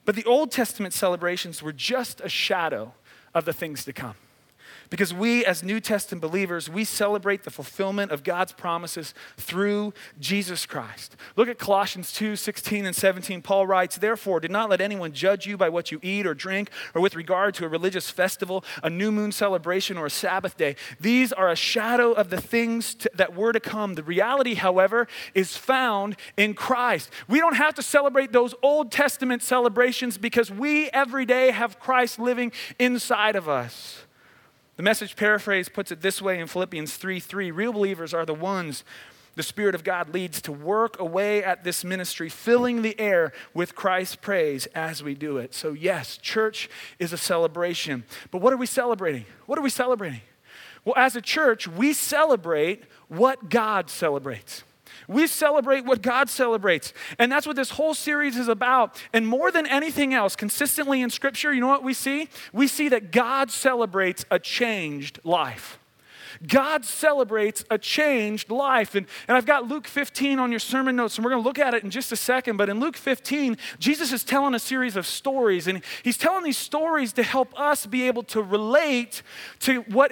But 0.05 0.15
the 0.15 0.25
Old 0.25 0.51
Testament 0.51 0.93
celebrations 0.93 1.61
were 1.61 1.73
just 1.73 2.21
a 2.21 2.29
shadow 2.29 2.93
of 3.33 3.45
the 3.45 3.53
things 3.53 3.85
to 3.85 3.93
come. 3.93 4.15
Because 4.95 5.13
we, 5.13 5.43
as 5.43 5.61
New 5.61 5.81
Testament 5.81 6.21
believers, 6.21 6.69
we 6.69 6.85
celebrate 6.85 7.43
the 7.43 7.51
fulfillment 7.51 8.13
of 8.13 8.23
God's 8.23 8.53
promises 8.53 9.13
through 9.35 9.93
Jesus 10.21 10.65
Christ. 10.65 11.17
Look 11.35 11.49
at 11.49 11.59
Colossians 11.59 12.13
2 12.13 12.37
16 12.37 12.85
and 12.85 12.95
17. 12.95 13.41
Paul 13.41 13.67
writes, 13.67 13.97
Therefore, 13.97 14.39
do 14.39 14.47
not 14.47 14.69
let 14.69 14.79
anyone 14.79 15.11
judge 15.11 15.45
you 15.45 15.57
by 15.57 15.67
what 15.67 15.91
you 15.91 15.99
eat 16.01 16.25
or 16.25 16.33
drink, 16.33 16.69
or 16.93 17.01
with 17.01 17.13
regard 17.13 17.55
to 17.55 17.65
a 17.65 17.67
religious 17.67 18.09
festival, 18.09 18.63
a 18.83 18.89
new 18.89 19.11
moon 19.11 19.33
celebration, 19.33 19.97
or 19.97 20.05
a 20.05 20.09
Sabbath 20.09 20.55
day. 20.55 20.77
These 20.97 21.33
are 21.33 21.49
a 21.49 21.57
shadow 21.57 22.13
of 22.13 22.29
the 22.29 22.39
things 22.39 22.95
to, 22.95 23.11
that 23.15 23.35
were 23.35 23.51
to 23.51 23.59
come. 23.59 23.95
The 23.95 24.03
reality, 24.03 24.53
however, 24.53 25.09
is 25.33 25.57
found 25.57 26.15
in 26.37 26.53
Christ. 26.53 27.09
We 27.27 27.41
don't 27.41 27.57
have 27.57 27.75
to 27.75 27.83
celebrate 27.83 28.31
those 28.31 28.55
Old 28.63 28.93
Testament 28.93 29.43
celebrations 29.43 30.17
because 30.17 30.49
we 30.49 30.87
every 30.91 31.25
day 31.25 31.51
have 31.51 31.81
Christ 31.81 32.17
living 32.17 32.53
inside 32.79 33.35
of 33.35 33.49
us. 33.49 34.04
The 34.77 34.83
message 34.83 35.15
paraphrase 35.15 35.69
puts 35.69 35.91
it 35.91 36.01
this 36.01 36.21
way 36.21 36.39
in 36.39 36.47
Philippians 36.47 36.97
3 36.97 37.19
3 37.19 37.51
Real 37.51 37.71
believers 37.71 38.13
are 38.13 38.25
the 38.25 38.33
ones 38.33 38.83
the 39.35 39.43
Spirit 39.43 39.75
of 39.75 39.83
God 39.83 40.13
leads 40.13 40.41
to 40.43 40.51
work 40.51 40.97
away 40.99 41.43
at 41.43 41.63
this 41.63 41.83
ministry, 41.83 42.29
filling 42.29 42.81
the 42.81 42.97
air 42.99 43.33
with 43.53 43.75
Christ's 43.75 44.15
praise 44.15 44.65
as 44.67 45.03
we 45.03 45.13
do 45.13 45.37
it. 45.37 45.53
So, 45.53 45.73
yes, 45.73 46.17
church 46.17 46.69
is 46.99 47.11
a 47.11 47.17
celebration. 47.17 48.05
But 48.31 48.39
what 48.39 48.53
are 48.53 48.57
we 48.57 48.65
celebrating? 48.65 49.25
What 49.45 49.59
are 49.59 49.61
we 49.61 49.69
celebrating? 49.69 50.21
Well, 50.85 50.95
as 50.97 51.17
a 51.17 51.21
church, 51.21 51.67
we 51.67 51.91
celebrate 51.91 52.83
what 53.09 53.49
God 53.49 53.89
celebrates. 53.89 54.63
We 55.07 55.27
celebrate 55.27 55.85
what 55.85 56.01
God 56.01 56.29
celebrates. 56.29 56.93
And 57.19 57.31
that's 57.31 57.47
what 57.47 57.55
this 57.55 57.71
whole 57.71 57.93
series 57.93 58.37
is 58.37 58.47
about. 58.47 59.01
And 59.13 59.27
more 59.27 59.51
than 59.51 59.65
anything 59.65 60.13
else, 60.13 60.35
consistently 60.35 61.01
in 61.01 61.09
Scripture, 61.09 61.53
you 61.53 61.61
know 61.61 61.67
what 61.67 61.83
we 61.83 61.93
see? 61.93 62.29
We 62.53 62.67
see 62.67 62.89
that 62.89 63.11
God 63.11 63.51
celebrates 63.51 64.25
a 64.31 64.39
changed 64.39 65.19
life. 65.23 65.79
God 66.47 66.85
celebrates 66.85 67.63
a 67.69 67.77
changed 67.77 68.49
life. 68.49 68.95
And, 68.95 69.07
and 69.27 69.37
I've 69.37 69.45
got 69.45 69.67
Luke 69.67 69.87
15 69.87 70.39
on 70.39 70.51
your 70.51 70.59
sermon 70.59 70.95
notes, 70.95 71.17
and 71.17 71.25
we're 71.25 71.31
going 71.31 71.43
to 71.43 71.47
look 71.47 71.59
at 71.59 71.73
it 71.73 71.83
in 71.83 71.89
just 71.89 72.11
a 72.11 72.15
second. 72.15 72.57
But 72.57 72.69
in 72.69 72.79
Luke 72.79 72.97
15, 72.97 73.57
Jesus 73.79 74.11
is 74.11 74.23
telling 74.23 74.53
a 74.53 74.59
series 74.59 74.95
of 74.95 75.05
stories, 75.05 75.67
and 75.67 75.81
he's 76.03 76.17
telling 76.17 76.43
these 76.43 76.57
stories 76.57 77.13
to 77.13 77.23
help 77.23 77.57
us 77.59 77.85
be 77.85 78.07
able 78.07 78.23
to 78.23 78.41
relate 78.41 79.21
to 79.59 79.81
what 79.81 80.11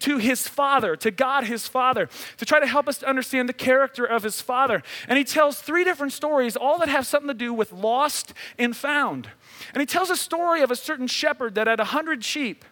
to 0.00 0.18
his 0.18 0.48
Father, 0.48 0.96
to 0.96 1.10
God 1.10 1.44
his 1.44 1.66
Father, 1.66 2.08
to 2.36 2.44
try 2.44 2.60
to 2.60 2.66
help 2.66 2.88
us 2.88 2.98
to 2.98 3.08
understand 3.08 3.48
the 3.48 3.52
character 3.52 4.04
of 4.04 4.22
his 4.22 4.40
Father. 4.40 4.82
And 5.08 5.18
he 5.18 5.24
tells 5.24 5.60
three 5.60 5.84
different 5.84 6.12
stories, 6.12 6.56
all 6.56 6.78
that 6.78 6.88
have 6.88 7.06
something 7.06 7.28
to 7.28 7.34
do 7.34 7.52
with 7.52 7.72
lost 7.72 8.32
and 8.58 8.76
found. 8.76 9.28
And 9.74 9.80
he 9.80 9.86
tells 9.86 10.10
a 10.10 10.16
story 10.16 10.62
of 10.62 10.70
a 10.70 10.76
certain 10.76 11.06
shepherd 11.06 11.54
that 11.54 11.66
had 11.66 11.80
a 11.80 11.84
hundred 11.84 12.24
sheep. 12.24 12.64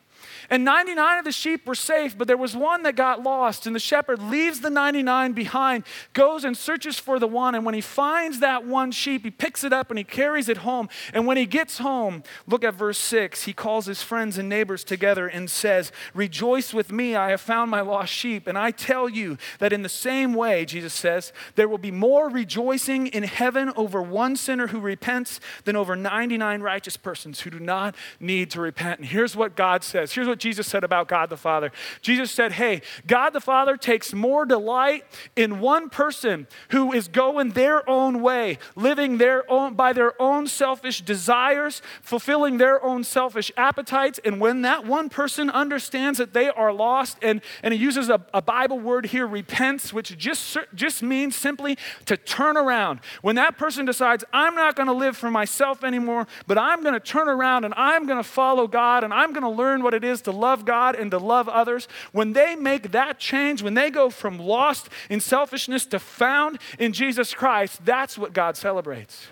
And 0.51 0.65
99 0.65 1.19
of 1.19 1.25
the 1.25 1.33
sheep 1.33 1.67
were 1.67 1.75
safe, 1.75 2.17
but 2.17 2.27
there 2.27 2.37
was 2.37 2.57
one 2.57 2.83
that 2.83 2.97
got 2.97 3.23
lost. 3.23 3.67
And 3.67 3.75
the 3.75 3.81
shepherd 3.81 4.23
leaves 4.23 4.61
the 4.61 4.71
99 4.71 5.33
behind, 5.33 5.85
goes 6.13 6.45
and 6.45 6.57
searches 6.57 6.99
for 6.99 7.19
the 7.19 7.27
one. 7.27 7.55
And 7.55 7.65
when 7.65 7.75
he 7.75 7.81
finds 7.81 8.41
that 8.41 8.67
one 8.67 8.93
sheep, 8.93 9.25
he 9.25 9.31
picks 9.31 9.65
it 9.65 9.73
up 9.73 9.91
and 9.91 9.99
he 9.99 10.05
carries 10.05 10.49
it 10.49 10.59
home. 10.59 10.89
And 11.13 11.27
when 11.27 11.37
he 11.37 11.47
gets 11.47 11.79
home, 11.79 12.23
look 12.47 12.65
at 12.65 12.75
verse 12.75 12.99
6. 12.99 13.45
He 13.45 13.53
calls 13.53 13.87
his 13.87 14.03
friends 14.03 14.39
and 14.39 14.49
neighbors 14.49 14.85
together 14.85 15.27
and 15.27 15.51
says, 15.51 15.93
Rejoice 16.15 16.75
with 16.75 16.93
me, 16.93 17.15
I 17.15 17.31
have 17.31 17.41
found 17.41 17.71
my 17.71 17.81
lost 17.81 18.13
sheep. 18.13 18.47
And 18.47 18.59
I 18.59 18.71
tell 18.71 19.09
you 19.09 19.39
that 19.59 19.73
in 19.73 19.83
the 19.83 19.89
same 19.89 20.35
way, 20.35 20.65
Jesus 20.65 20.95
says, 20.95 21.33
there 21.55 21.69
will 21.69 21.79
be 21.79 21.91
more 21.91 22.29
rejoicing 22.29 23.07
in 23.09 23.23
heaven 23.23 23.73
over 23.77 24.03
one 24.03 24.37
sinner 24.37 24.69
who 24.69 24.81
repents 24.81 25.41
than 25.65 25.77
over 25.77 25.97
99 25.97 26.61
righteous 26.61 26.97
persons 26.97 27.41
who 27.41 27.51
do 27.51 27.61
not 27.61 27.95
need 28.21 28.51
to 28.51 28.61
repent. 28.61 29.01
And 29.01 29.09
here's 29.09 29.37
what 29.37 29.57
God 29.57 29.85
says. 29.85 30.13
Here's 30.13 30.29
what 30.29 30.36
what 30.37 30.41
Jesus 30.43 30.67
said 30.67 30.85
about 30.85 31.09
God 31.09 31.31
the 31.31 31.37
Father. 31.39 31.73
Jesus 32.03 32.31
said, 32.31 32.53
Hey, 32.53 32.83
God 33.07 33.31
the 33.31 33.41
Father 33.41 33.79
takes 33.79 34.13
more 34.13 34.45
delight 34.45 35.05
in 35.35 35.61
one 35.61 35.89
person 35.89 36.47
who 36.71 36.93
is 36.93 37.09
going 37.09 37.51
their 37.53 37.89
own 37.89 38.21
way, 38.21 38.59
living 38.75 39.17
their 39.17 39.51
own, 39.51 39.73
by 39.73 39.95
their 39.95 40.21
own 40.21 40.47
selfish 40.47 41.01
desires, 41.01 41.81
fulfilling 42.03 42.59
their 42.59 42.85
own 42.85 43.03
selfish 43.03 43.51
appetites. 43.57 44.21
And 44.27 44.39
when 44.39 44.61
that 44.61 44.85
one 44.85 45.09
person 45.09 45.49
understands 45.49 46.19
that 46.19 46.35
they 46.35 46.51
are 46.51 46.73
lost, 46.73 47.17
and, 47.23 47.41
and 47.63 47.73
he 47.73 47.81
uses 47.81 48.11
a, 48.11 48.21
a 48.35 48.43
Bible 48.43 48.79
word 48.79 49.07
here, 49.07 49.27
repents, 49.27 49.91
which 49.91 50.19
just, 50.19 50.59
just 50.75 51.03
means 51.03 51.35
simply 51.35 51.79
to 52.05 52.19
turn 52.19 52.59
around. 52.59 53.01
When 53.23 53.37
that 53.37 53.57
person 53.57 53.87
decides, 53.87 54.23
I'm 54.35 54.55
not 54.55 54.77
going 54.77 54.89
to 54.89 54.93
live 54.93 55.17
for 55.17 55.31
myself 55.31 55.83
anymore, 55.83 56.27
but 56.47 56.59
I'm 56.59 56.83
going 56.83 56.93
to 56.93 57.01
turn 57.01 57.31
around 57.31 57.65
and 57.65 57.73
I'm 57.75 58.05
going 58.05 58.23
to 58.23 58.29
follow 58.29 58.67
God 58.67 59.03
and 59.03 59.15
I'm 59.15 59.33
going 59.33 59.43
to 59.43 59.49
learn 59.49 59.83
what 59.83 59.95
it 59.95 60.05
is 60.05 60.26
to 60.27 60.31
love 60.31 60.65
God 60.65 60.95
and 60.95 61.11
to 61.11 61.19
love 61.19 61.49
others, 61.49 61.89
when 62.13 62.35
they 62.35 62.55
make 62.55 62.93
that 62.93 63.19
change, 63.19 63.63
when 63.63 63.75
they 63.75 63.91
go 63.91 64.11
from 64.11 64.39
lost 64.39 64.89
in 65.09 65.21
selfishness 65.21 65.87
to 65.87 65.99
found 65.99 66.59
in 66.79 66.93
Jesus 66.93 67.35
Christ, 67.35 67.85
that's 67.85 68.19
what 68.19 68.33
God 68.33 68.57
celebrates. 68.57 69.27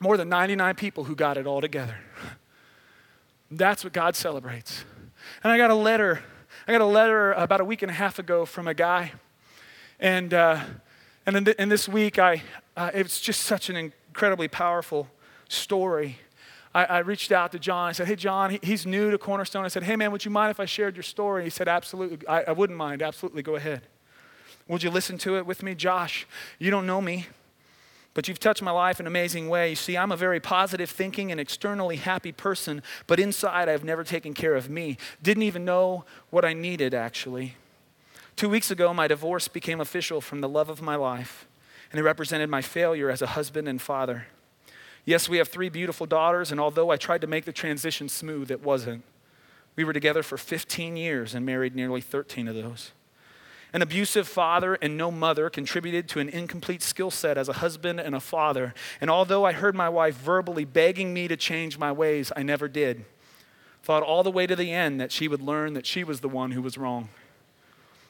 More 0.00 0.16
than 0.16 0.28
99 0.28 0.74
people 0.76 1.04
who 1.04 1.14
got 1.14 1.36
it 1.36 1.46
all 1.46 1.60
together. 1.60 1.96
That's 3.50 3.84
what 3.84 3.92
God 3.92 4.16
celebrates. 4.16 4.84
And 5.44 5.52
I 5.52 5.58
got 5.58 5.70
a 5.70 5.74
letter. 5.74 6.22
I 6.66 6.72
got 6.72 6.80
a 6.80 6.86
letter 6.86 7.32
about 7.32 7.60
a 7.60 7.64
week 7.64 7.82
and 7.82 7.90
a 7.90 7.94
half 7.94 8.18
ago 8.18 8.44
from 8.46 8.66
a 8.66 8.74
guy. 8.74 9.12
And, 10.00 10.32
uh, 10.32 10.60
and 11.26 11.36
in, 11.36 11.44
th- 11.44 11.56
in, 11.58 11.68
this 11.68 11.88
week, 11.88 12.18
I, 12.18 12.42
uh, 12.76 12.90
it's 12.94 13.20
just 13.20 13.42
such 13.42 13.68
an 13.68 13.76
incredibly 13.76 14.48
powerful 14.48 15.08
story. 15.48 16.18
I, 16.74 16.84
I, 16.84 16.98
reached 17.00 17.32
out 17.32 17.52
to 17.52 17.58
John. 17.58 17.88
I 17.88 17.92
said, 17.92 18.06
Hey, 18.06 18.16
John, 18.16 18.50
he, 18.50 18.60
he's 18.62 18.86
new 18.86 19.10
to 19.10 19.18
Cornerstone. 19.18 19.64
I 19.64 19.68
said, 19.68 19.82
Hey, 19.82 19.96
man, 19.96 20.10
would 20.12 20.24
you 20.24 20.30
mind 20.30 20.50
if 20.50 20.60
I 20.60 20.64
shared 20.64 20.96
your 20.96 21.02
story? 21.02 21.44
He 21.44 21.50
said, 21.50 21.68
Absolutely. 21.68 22.26
I, 22.26 22.44
I 22.44 22.52
wouldn't 22.52 22.78
mind. 22.78 23.02
Absolutely. 23.02 23.42
Go 23.42 23.56
ahead. 23.56 23.82
Would 24.68 24.82
you 24.82 24.90
listen 24.90 25.18
to 25.18 25.36
it 25.36 25.44
with 25.44 25.62
me? 25.62 25.74
Josh, 25.74 26.26
you 26.58 26.70
don't 26.70 26.86
know 26.86 27.00
me, 27.00 27.26
but 28.14 28.28
you've 28.28 28.38
touched 28.38 28.62
my 28.62 28.70
life 28.70 29.00
in 29.00 29.06
an 29.06 29.12
amazing 29.12 29.48
way. 29.48 29.70
You 29.70 29.76
see, 29.76 29.96
I'm 29.96 30.12
a 30.12 30.16
very 30.16 30.40
positive 30.40 30.88
thinking 30.88 31.30
and 31.30 31.40
externally 31.40 31.96
happy 31.96 32.32
person, 32.32 32.82
but 33.06 33.18
inside 33.18 33.68
I've 33.68 33.84
never 33.84 34.04
taken 34.04 34.34
care 34.34 34.54
of 34.54 34.70
me. 34.70 34.96
Didn't 35.22 35.42
even 35.42 35.64
know 35.64 36.04
what 36.30 36.44
I 36.44 36.52
needed, 36.52 36.94
actually. 36.94 37.56
Two 38.36 38.48
weeks 38.48 38.70
ago, 38.70 38.94
my 38.94 39.08
divorce 39.08 39.48
became 39.48 39.80
official 39.80 40.20
from 40.20 40.40
the 40.40 40.48
love 40.48 40.70
of 40.70 40.80
my 40.80 40.96
life, 40.96 41.46
and 41.90 41.98
it 41.98 42.02
represented 42.02 42.48
my 42.48 42.62
failure 42.62 43.10
as 43.10 43.20
a 43.20 43.28
husband 43.28 43.68
and 43.68 43.80
father. 43.80 44.26
Yes, 45.04 45.28
we 45.28 45.38
have 45.38 45.48
three 45.48 45.68
beautiful 45.68 46.06
daughters, 46.06 46.52
and 46.52 46.60
although 46.60 46.90
I 46.90 46.96
tried 46.96 47.22
to 47.22 47.26
make 47.26 47.44
the 47.44 47.52
transition 47.52 48.08
smooth, 48.08 48.50
it 48.50 48.62
wasn't. 48.62 49.02
We 49.74 49.84
were 49.84 49.92
together 49.92 50.22
for 50.22 50.36
15 50.36 50.96
years 50.96 51.34
and 51.34 51.44
married 51.44 51.74
nearly 51.74 52.00
13 52.00 52.46
of 52.46 52.54
those. 52.54 52.92
An 53.72 53.80
abusive 53.80 54.28
father 54.28 54.74
and 54.74 54.98
no 54.98 55.10
mother 55.10 55.48
contributed 55.48 56.06
to 56.10 56.20
an 56.20 56.28
incomplete 56.28 56.82
skill 56.82 57.10
set 57.10 57.38
as 57.38 57.48
a 57.48 57.54
husband 57.54 58.00
and 58.00 58.14
a 58.14 58.20
father. 58.20 58.74
And 59.00 59.10
although 59.10 59.46
I 59.46 59.52
heard 59.52 59.74
my 59.74 59.88
wife 59.88 60.14
verbally 60.14 60.66
begging 60.66 61.14
me 61.14 61.26
to 61.26 61.36
change 61.38 61.78
my 61.78 61.90
ways, 61.90 62.30
I 62.36 62.42
never 62.42 62.68
did. 62.68 63.06
Thought 63.82 64.02
all 64.02 64.22
the 64.22 64.30
way 64.30 64.46
to 64.46 64.54
the 64.54 64.70
end 64.70 65.00
that 65.00 65.10
she 65.10 65.26
would 65.26 65.40
learn 65.40 65.72
that 65.72 65.86
she 65.86 66.04
was 66.04 66.20
the 66.20 66.28
one 66.28 66.50
who 66.50 66.60
was 66.60 66.76
wrong. 66.76 67.08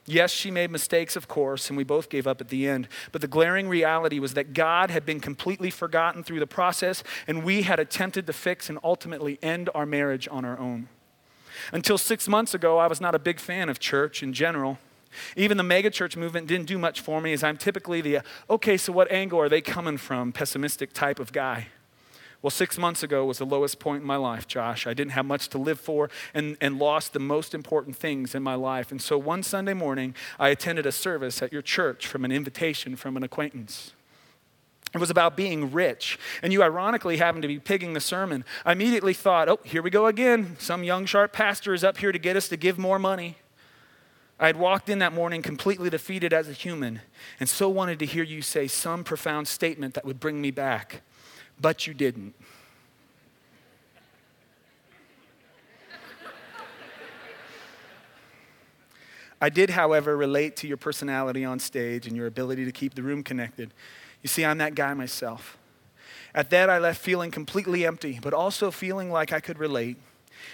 Yes, 0.05 0.33
she 0.33 0.51
made 0.51 0.71
mistakes, 0.71 1.15
of 1.15 1.29
course, 1.29 1.69
and 1.69 1.77
we 1.77 1.85
both 1.85 2.09
gave 2.09 2.27
up 2.27 2.41
at 2.41 2.49
the 2.49 2.67
end. 2.67 2.89
But 3.13 3.21
the 3.21 3.29
glaring 3.29 3.69
reality 3.69 4.19
was 4.19 4.35
that 4.35 4.53
God 4.53 4.91
had 4.91 5.07
been 5.07 5.21
completely 5.21 5.71
forgotten 5.71 6.25
through 6.25 6.41
the 6.41 6.47
process, 6.47 7.05
and 7.29 7.45
we 7.45 7.63
had 7.63 7.79
attempted 7.79 8.27
to 8.27 8.33
fix 8.33 8.69
and 8.69 8.81
ultimately 8.83 9.39
end 9.43 9.71
our 9.75 9.87
marriage 9.87 10.27
on 10.31 10.45
our 10.45 10.59
own. 10.59 10.89
Until 11.73 11.99
six 11.99 12.27
months 12.27 12.53
ago, 12.53 12.79
I 12.79 12.89
was 12.89 13.01
not 13.01 13.15
a 13.15 13.19
big 13.21 13.39
fan 13.39 13.69
of 13.69 13.79
church 13.79 14.23
in 14.23 14.33
general. 14.33 14.79
Even 15.37 15.57
the 15.57 15.63
megachurch 15.63 16.17
movement 16.17 16.49
didn't 16.49 16.67
do 16.67 16.79
much 16.79 17.01
for 17.01 17.21
me, 17.21 17.33
as 17.33 17.45
I'm 17.45 17.57
typically 17.57 18.01
the, 18.01 18.23
okay, 18.51 18.77
so 18.77 18.93
what 18.93 19.11
angle 19.13 19.41
are 19.41 19.49
they 19.49 19.61
coming 19.61 19.99
from, 19.99 20.33
pessimistic 20.33 20.93
type 20.93 21.21
of 21.21 21.33
guy. 21.33 21.69
Well, 22.43 22.51
six 22.51 22.77
months 22.77 23.05
ago 23.05 23.25
was 23.25 23.39
the 23.39 23.47
lowest 23.47 23.79
point 23.79 24.01
in 24.01 24.07
my 24.07 24.17
life, 24.17 24.49
Josh. 24.49 24.85
I 24.89 24.95
didn't 24.95 25.13
have 25.13 25.25
much 25.25 25.49
to 25.51 25.59
live 25.59 25.79
for 25.79 26.11
and, 26.35 26.57
and 26.61 26.77
lost 26.77 27.13
the 27.13 27.21
most 27.21 27.55
important 27.55 27.95
things 27.95 28.35
in 28.35 28.43
my 28.43 28.57
life. 28.57 28.91
And 28.91 29.01
so 29.01 29.17
one 29.17 29.45
Sunday 29.45 29.75
morning, 29.75 30.17
I 30.41 30.49
attended 30.49 30.85
a 30.85 30.93
service 30.93 31.41
at 31.41 31.53
your 31.53 31.63
church 31.63 32.09
from 32.09 32.25
an 32.25 32.33
invitation 32.33 32.97
from 32.97 33.17
an 33.17 33.23
acquaintance. 33.23 33.93
It 34.93 34.99
was 34.99 35.09
about 35.09 35.37
being 35.37 35.71
rich. 35.71 36.19
And 36.43 36.53
you 36.53 36.65
ironically 36.65 37.17
happened 37.17 37.43
to 37.43 37.49
be 37.49 37.61
pigging 37.61 37.93
the 37.93 38.01
sermon. 38.01 38.45
I 38.65 38.73
immediately 38.73 39.15
thought, 39.15 39.49
oh, 39.49 39.61
here 39.63 39.81
we 39.81 39.89
go 39.89 40.07
again. 40.07 40.57
Some 40.59 40.83
young, 40.83 41.07
sharp 41.07 41.33
pastor 41.33 41.73
is 41.73 41.85
up 41.85 41.99
here 41.99 42.11
to 42.11 42.19
get 42.19 42.37
us 42.37 42.49
to 42.49 42.57
give 42.57 42.77
more 42.77 42.99
money. 42.99 43.37
I 44.41 44.47
had 44.47 44.57
walked 44.57 44.89
in 44.89 44.99
that 44.99 45.13
morning 45.13 45.41
completely 45.41 45.89
defeated 45.89 46.33
as 46.33 46.49
a 46.49 46.53
human 46.53 47.01
and 47.39 47.49
so 47.49 47.69
wanted 47.69 48.01
to 48.01 48.07
hear 48.07 48.25
you 48.25 48.43
say 48.43 48.67
some 48.67 49.05
profound 49.05 49.47
statement 49.47 49.95
that 49.95 50.05
would 50.05 50.19
bring 50.19 50.41
me 50.41 50.51
back 50.51 51.03
but 51.63 51.87
you 51.87 51.95
didn't. 51.95 52.35
I 59.41 59.49
did, 59.49 59.71
however, 59.71 60.17
relate 60.17 60.55
to 60.59 60.69
your 60.69 60.77
personality 60.77 61.45
on 61.45 61.59
stage 61.59 62.07
and 62.07 62.17
your 62.17 62.29
ability 62.29 62.65
to 62.65 62.71
keep 62.71 62.95
the 62.95 63.03
room 63.03 63.25
connected. 63.25 63.75
You 64.23 64.29
see, 64.29 64.45
I'm 64.45 64.59
that 64.59 64.77
guy 64.77 64.95
myself. 64.95 65.59
At 66.33 66.51
that, 66.51 66.71
I 66.71 66.79
left 66.79 67.01
feeling 67.01 67.33
completely 67.33 67.85
empty, 67.85 68.21
but 68.23 68.33
also 68.33 68.71
feeling 68.71 69.11
like 69.11 69.33
I 69.33 69.41
could 69.41 69.59
relate. 69.59 69.97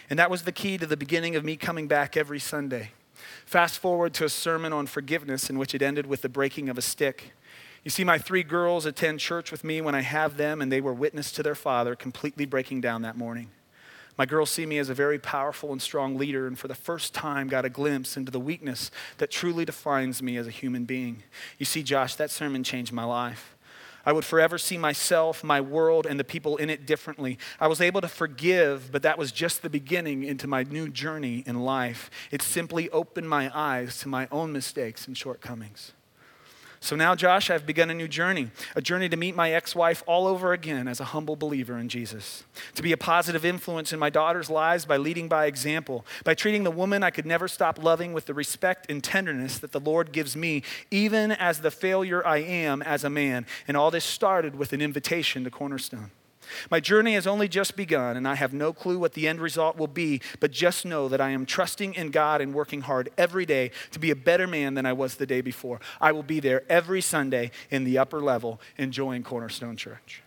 And 0.09 0.19
that 0.19 0.31
was 0.31 0.43
the 0.43 0.53
key 0.53 0.79
to 0.79 0.87
the 0.87 0.97
beginning 0.97 1.37
of 1.37 1.45
me 1.45 1.57
coming 1.57 1.87
back 1.87 2.17
every 2.17 2.39
Sunday. 2.39 2.93
Fast 3.45 3.79
forward 3.79 4.15
to 4.15 4.25
a 4.25 4.29
sermon 4.31 4.73
on 4.73 4.87
forgiveness 4.87 5.51
in 5.51 5.59
which 5.59 5.75
it 5.75 5.83
ended 5.83 6.07
with 6.07 6.23
the 6.23 6.29
breaking 6.31 6.71
of 6.71 6.79
a 6.79 6.83
stick. 6.83 7.33
You 7.89 7.91
see, 7.91 8.05
my 8.05 8.19
three 8.19 8.43
girls 8.43 8.85
attend 8.85 9.19
church 9.19 9.51
with 9.51 9.65
me 9.65 9.81
when 9.81 9.95
I 9.95 10.03
have 10.03 10.37
them, 10.37 10.61
and 10.61 10.71
they 10.71 10.83
were 10.83 10.93
witness 10.93 11.33
to 11.33 11.43
their 11.43 11.55
father 11.55 11.97
completely 11.97 12.45
breaking 12.45 12.83
down 12.83 13.01
that 13.01 13.17
morning. 13.17 13.49
My 14.19 14.27
girls 14.27 14.51
see 14.51 14.67
me 14.67 14.77
as 14.77 14.91
a 14.91 14.95
very 14.95 15.19
powerful 15.19 15.73
and 15.73 15.81
strong 15.81 16.19
leader, 16.19 16.47
and 16.47 16.59
for 16.59 16.69
the 16.69 16.75
first 16.75 17.15
time 17.15 17.49
got 17.49 17.65
a 17.65 17.71
glimpse 17.71 18.19
into 18.19 18.31
the 18.31 18.39
weakness 18.39 18.91
that 19.17 19.31
truly 19.31 19.65
defines 19.65 20.21
me 20.23 20.37
as 20.37 20.47
a 20.47 20.51
human 20.51 20.85
being. 20.85 21.23
You 21.57 21.65
see, 21.65 21.83
Josh, 21.83 22.15
that 22.17 22.31
sermon 22.31 22.63
changed 22.63 22.93
my 22.93 23.05
life. 23.05 23.57
I 24.05 24.13
would 24.13 24.27
forever 24.27 24.59
see 24.59 24.77
myself, 24.77 25.43
my 25.43 25.63
world, 25.63 26.05
and 26.05 26.21
the 26.21 26.25
people 26.25 26.59
in 26.59 26.69
it 26.69 26.85
differently. 26.85 27.39
I 27.59 27.69
was 27.69 27.81
able 27.81 28.03
to 28.03 28.09
forgive, 28.09 28.93
but 28.93 29.03
that 29.03 29.17
was 29.17 29.33
just 29.33 29.63
the 29.63 29.71
beginning 29.71 30.25
into 30.25 30.47
my 30.47 30.63
new 30.63 30.91
journey 30.91 31.43
in 31.47 31.61
life. 31.61 32.11
It 32.31 32.43
simply 32.43 32.91
opened 32.91 33.31
my 33.31 33.51
eyes 33.59 33.99
to 34.01 34.09
my 34.09 34.29
own 34.31 34.53
mistakes 34.53 35.07
and 35.07 35.17
shortcomings. 35.17 35.95
So 36.81 36.95
now, 36.95 37.15
Josh, 37.15 37.51
I've 37.51 37.67
begun 37.67 37.91
a 37.91 37.95
new 37.95 38.07
journey, 38.07 38.51
a 38.77 38.81
journey 38.81 39.09
to 39.09 39.17
meet 39.17 39.35
my 39.35 39.53
ex 39.53 39.75
wife 39.75 40.03
all 40.07 40.27
over 40.27 40.53
again 40.53 40.87
as 40.87 41.01
a 41.01 41.05
humble 41.05 41.35
believer 41.35 41.77
in 41.77 41.89
Jesus, 41.89 42.45
to 42.75 42.83
be 42.83 42.93
a 42.93 42.97
positive 42.97 43.45
influence 43.45 43.93
in 43.93 43.99
my 43.99 44.11
daughter's 44.11 44.49
lives 44.49 44.85
by 44.85 44.97
leading 44.97 45.29
by 45.29 45.47
example, 45.47 46.07
by 46.25 46.35
treating 46.35 46.63
the 46.63 46.71
woman 46.71 47.03
I 47.03 47.11
could 47.11 47.27
never 47.27 47.49
stop 47.49 47.83
loving 47.83 48.13
with 48.13 48.27
the 48.27 48.35
respect 48.35 48.91
and 48.91 49.03
tenderness 49.03 49.59
that 49.59 49.73
the 49.73 49.81
Lord 49.81 50.13
gives 50.13 50.37
me, 50.37 50.63
even 50.91 51.33
as 51.33 51.61
the 51.61 51.71
failure 51.71 52.25
I 52.27 52.39
am 52.39 52.81
as 52.83 53.03
a 53.03 53.11
man. 53.11 53.45
And 53.67 53.77
all 53.77 53.91
this 53.91 54.05
started 54.05 54.55
with 54.55 54.73
an 54.73 54.81
invitation 54.81 55.45
to 55.45 55.51
Cornerstone. 55.51 56.11
My 56.71 56.81
journey 56.81 57.15
has 57.15 57.27
only 57.27 57.49
just 57.49 57.77
begun, 57.77 58.17
and 58.17 58.27
I 58.27 58.35
have 58.35 58.53
no 58.53 58.73
clue 58.73 58.99
what 58.99 59.15
the 59.15 59.29
end 59.29 59.41
result 59.41 59.77
will 59.77 59.87
be, 59.87 60.21
but 60.41 60.51
just 60.51 60.85
know 60.85 61.09
that 61.09 61.21
I 61.21 61.31
am 61.31 61.47
trusting 61.47 61.95
in 61.95 62.11
God 62.11 62.41
and 62.41 62.55
working 62.55 62.83
hard 62.83 63.11
every 63.17 63.47
day 63.47 63.71
to 63.93 63.99
be 63.99 64.11
a 64.11 64.17
better 64.17 64.47
man 64.47 64.75
than 64.75 64.87
I 64.87 64.93
was 64.93 65.17
the 65.17 65.27
day 65.27 65.41
before. 65.41 65.81
I 66.01 66.13
will 66.13 66.23
be 66.23 66.41
there 66.41 66.63
every 66.69 67.01
Sunday 67.01 67.51
in 67.71 67.85
the 67.85 67.99
upper 67.99 68.21
level 68.21 68.61
enjoying 68.77 69.23
Cornerstone 69.23 69.77
Church. 69.77 70.23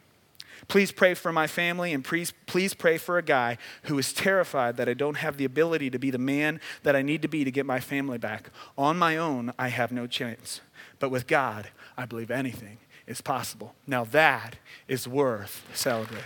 Please 0.68 0.92
pray 0.92 1.14
for 1.14 1.32
my 1.32 1.48
family 1.48 1.92
and 1.92 2.04
please, 2.04 2.34
please 2.46 2.74
pray 2.74 2.98
for 2.98 3.18
a 3.18 3.24
guy 3.24 3.58
who 3.84 3.98
is 3.98 4.14
terrified 4.14 4.78
that 4.78 4.88
I 4.88 4.94
don't 4.94 5.18
have 5.18 5.38
the 5.38 5.46
ability 5.46 5.90
to 5.90 6.00
be 6.00 6.12
the 6.12 6.18
man 6.18 6.62
that 6.84 6.96
I 6.96 7.02
need 7.02 7.22
to 7.24 7.28
be 7.28 7.44
to 7.44 7.52
get 7.52 7.66
my 7.66 7.80
family 7.80 8.18
back. 8.18 8.52
On 8.78 8.98
my 8.98 9.18
own, 9.18 9.54
I 9.58 9.70
have 9.70 9.92
no 9.92 10.08
chance. 10.08 10.62
But 11.00 11.10
with 11.10 11.28
God, 11.28 11.70
I 11.98 12.06
believe 12.06 12.30
anything 12.32 12.78
is 13.08 13.22
possible. 13.22 13.76
Now 13.88 14.04
that 14.06 14.56
is 14.88 15.08
worth 15.08 15.66
celebrating. 15.74 16.24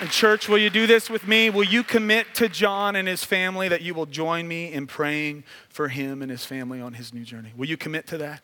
And, 0.00 0.10
church, 0.10 0.48
will 0.48 0.56
you 0.56 0.70
do 0.70 0.86
this 0.86 1.10
with 1.10 1.28
me? 1.28 1.50
Will 1.50 1.64
you 1.64 1.82
commit 1.82 2.34
to 2.36 2.48
John 2.48 2.96
and 2.96 3.06
his 3.06 3.22
family 3.22 3.68
that 3.68 3.82
you 3.82 3.92
will 3.92 4.06
join 4.06 4.48
me 4.48 4.72
in 4.72 4.86
praying 4.86 5.44
for 5.68 5.88
him 5.88 6.22
and 6.22 6.30
his 6.30 6.46
family 6.46 6.80
on 6.80 6.94
his 6.94 7.12
new 7.12 7.22
journey? 7.22 7.52
Will 7.54 7.68
you 7.68 7.76
commit 7.76 8.06
to 8.06 8.18
that? 8.18 8.42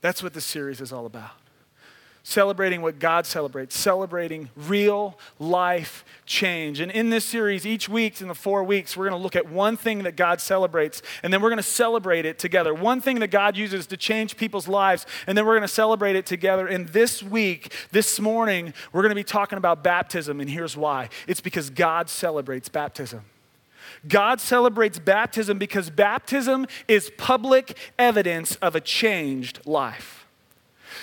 That's 0.00 0.22
what 0.22 0.32
this 0.32 0.44
series 0.44 0.80
is 0.80 0.92
all 0.92 1.06
about 1.06 1.32
celebrating 2.26 2.80
what 2.80 2.98
God 2.98 3.26
celebrates, 3.26 3.76
celebrating 3.76 4.48
real 4.56 5.18
life 5.38 6.06
change. 6.24 6.80
And 6.80 6.90
in 6.90 7.10
this 7.10 7.24
series, 7.24 7.66
each 7.66 7.86
week 7.86 8.20
in 8.22 8.28
the 8.28 8.34
four 8.34 8.64
weeks, 8.64 8.96
we're 8.96 9.08
going 9.08 9.20
to 9.20 9.22
look 9.22 9.36
at 9.36 9.48
one 9.48 9.76
thing 9.76 10.02
that 10.04 10.16
God 10.16 10.40
celebrates, 10.40 11.02
and 11.22 11.30
then 11.30 11.42
we're 11.42 11.50
going 11.50 11.58
to 11.58 11.62
celebrate 11.62 12.24
it 12.24 12.38
together. 12.38 12.72
One 12.72 13.02
thing 13.02 13.20
that 13.20 13.28
God 13.28 13.58
uses 13.58 13.86
to 13.88 13.98
change 13.98 14.38
people's 14.38 14.66
lives, 14.66 15.04
and 15.26 15.36
then 15.36 15.44
we're 15.44 15.52
going 15.52 15.68
to 15.68 15.68
celebrate 15.68 16.16
it 16.16 16.24
together. 16.24 16.66
And 16.66 16.88
this 16.88 17.22
week, 17.22 17.74
this 17.92 18.18
morning, 18.18 18.72
we're 18.92 19.02
going 19.02 19.10
to 19.10 19.14
be 19.14 19.22
talking 19.22 19.58
about 19.58 19.84
baptism, 19.84 20.40
and 20.40 20.48
here's 20.48 20.78
why 20.78 21.10
it's 21.28 21.42
because 21.42 21.68
God 21.68 22.08
celebrates 22.08 22.70
baptism. 22.70 23.20
God 24.08 24.40
celebrates 24.40 24.98
baptism 24.98 25.58
because 25.58 25.90
baptism 25.90 26.66
is 26.88 27.12
public 27.18 27.76
evidence 27.98 28.56
of 28.56 28.74
a 28.74 28.80
changed 28.80 29.60
life. 29.66 30.23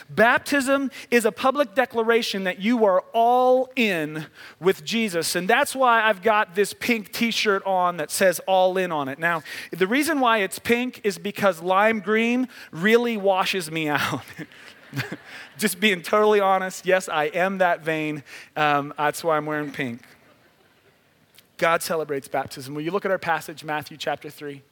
Baptism 0.10 0.92
is 1.10 1.26
a 1.26 1.32
public 1.32 1.76
declaration 1.76 2.44
that 2.44 2.60
you 2.60 2.86
are 2.86 3.02
all 3.14 3.70
in 3.76 4.26
with 4.60 4.84
Jesus. 4.84 5.36
And 5.36 5.48
that's 5.48 5.76
why 5.76 6.04
I've 6.04 6.22
got 6.22 6.56
this 6.56 6.74
pink 6.74 7.12
t 7.12 7.32
shirt 7.32 7.66
on 7.66 7.98
that 7.98 8.12
says 8.12 8.40
all 8.48 8.78
in 8.78 8.92
on 8.92 9.08
it. 9.08 9.20
Now, 9.20 9.44
the 9.72 9.88
reason 9.88 10.20
why 10.20 10.40
it's 10.40 10.60
pink 10.60 11.02
is 11.04 11.18
because 11.18 11.62
lime 11.62 12.00
green 12.00 12.48
really 12.72 13.18
washes 13.18 13.72
me 13.72 13.90
out. 13.90 14.24
Just 15.58 15.80
being 15.80 16.02
totally 16.02 16.40
honest, 16.40 16.86
yes, 16.86 17.08
I 17.08 17.26
am 17.26 17.60
that 17.60 17.82
vain. 17.82 18.24
Um, 18.56 18.94
that's 18.98 19.24
why 19.24 19.38
I'm 19.38 19.46
wearing 19.46 19.72
pink. 19.72 20.02
God 21.58 21.84
celebrates 21.84 22.28
baptism. 22.28 22.74
Will 22.74 22.82
you 22.82 22.92
look 22.92 23.06
at 23.06 23.12
our 23.12 23.20
passage, 23.20 23.64
Matthew 23.64 23.96
chapter 23.96 24.30
3, 24.30 24.64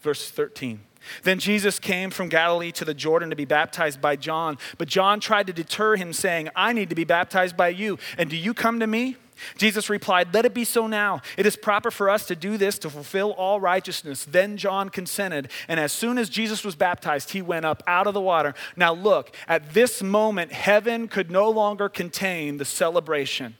verse 0.00 0.30
13? 0.30 0.80
Then 1.22 1.38
Jesus 1.38 1.78
came 1.78 2.10
from 2.10 2.28
Galilee 2.28 2.72
to 2.72 2.84
the 2.84 2.94
Jordan 2.94 3.30
to 3.30 3.36
be 3.36 3.44
baptized 3.44 4.00
by 4.00 4.16
John. 4.16 4.58
But 4.76 4.88
John 4.88 5.20
tried 5.20 5.46
to 5.48 5.52
deter 5.52 5.96
him, 5.96 6.12
saying, 6.12 6.48
I 6.54 6.72
need 6.72 6.88
to 6.90 6.94
be 6.94 7.04
baptized 7.04 7.56
by 7.56 7.68
you, 7.68 7.98
and 8.16 8.28
do 8.30 8.36
you 8.36 8.54
come 8.54 8.80
to 8.80 8.86
me? 8.86 9.16
Jesus 9.56 9.88
replied, 9.88 10.34
Let 10.34 10.44
it 10.44 10.54
be 10.54 10.64
so 10.64 10.86
now. 10.86 11.20
It 11.36 11.46
is 11.46 11.56
proper 11.56 11.90
for 11.90 12.10
us 12.10 12.26
to 12.26 12.36
do 12.36 12.56
this 12.56 12.78
to 12.80 12.90
fulfill 12.90 13.32
all 13.32 13.60
righteousness. 13.60 14.24
Then 14.24 14.56
John 14.56 14.88
consented, 14.88 15.50
and 15.68 15.78
as 15.78 15.92
soon 15.92 16.18
as 16.18 16.28
Jesus 16.28 16.64
was 16.64 16.74
baptized, 16.74 17.30
he 17.30 17.42
went 17.42 17.64
up 17.64 17.82
out 17.86 18.06
of 18.06 18.14
the 18.14 18.20
water. 18.20 18.54
Now, 18.76 18.92
look, 18.92 19.34
at 19.46 19.74
this 19.74 20.02
moment, 20.02 20.52
heaven 20.52 21.08
could 21.08 21.30
no 21.30 21.50
longer 21.50 21.88
contain 21.88 22.56
the 22.56 22.64
celebration. 22.64 23.56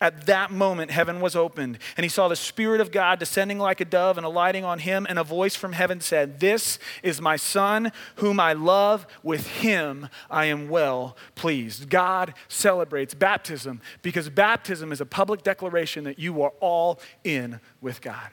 At 0.00 0.26
that 0.26 0.50
moment, 0.50 0.90
heaven 0.90 1.20
was 1.20 1.34
opened, 1.34 1.78
and 1.96 2.04
he 2.04 2.08
saw 2.08 2.28
the 2.28 2.36
Spirit 2.36 2.80
of 2.80 2.92
God 2.92 3.18
descending 3.18 3.58
like 3.58 3.80
a 3.80 3.84
dove 3.84 4.18
and 4.18 4.26
alighting 4.26 4.64
on 4.64 4.80
him, 4.80 5.06
and 5.08 5.18
a 5.18 5.24
voice 5.24 5.56
from 5.56 5.72
heaven 5.72 6.00
said, 6.00 6.40
This 6.40 6.78
is 7.02 7.20
my 7.20 7.36
Son, 7.36 7.92
whom 8.16 8.38
I 8.38 8.52
love. 8.52 9.06
With 9.22 9.46
him 9.46 10.08
I 10.30 10.46
am 10.46 10.68
well 10.68 11.16
pleased. 11.34 11.88
God 11.88 12.34
celebrates 12.48 13.14
baptism 13.14 13.80
because 14.02 14.28
baptism 14.28 14.92
is 14.92 15.00
a 15.00 15.06
public 15.06 15.42
declaration 15.42 16.04
that 16.04 16.18
you 16.18 16.42
are 16.42 16.52
all 16.60 17.00
in 17.24 17.60
with 17.80 18.00
God. 18.00 18.30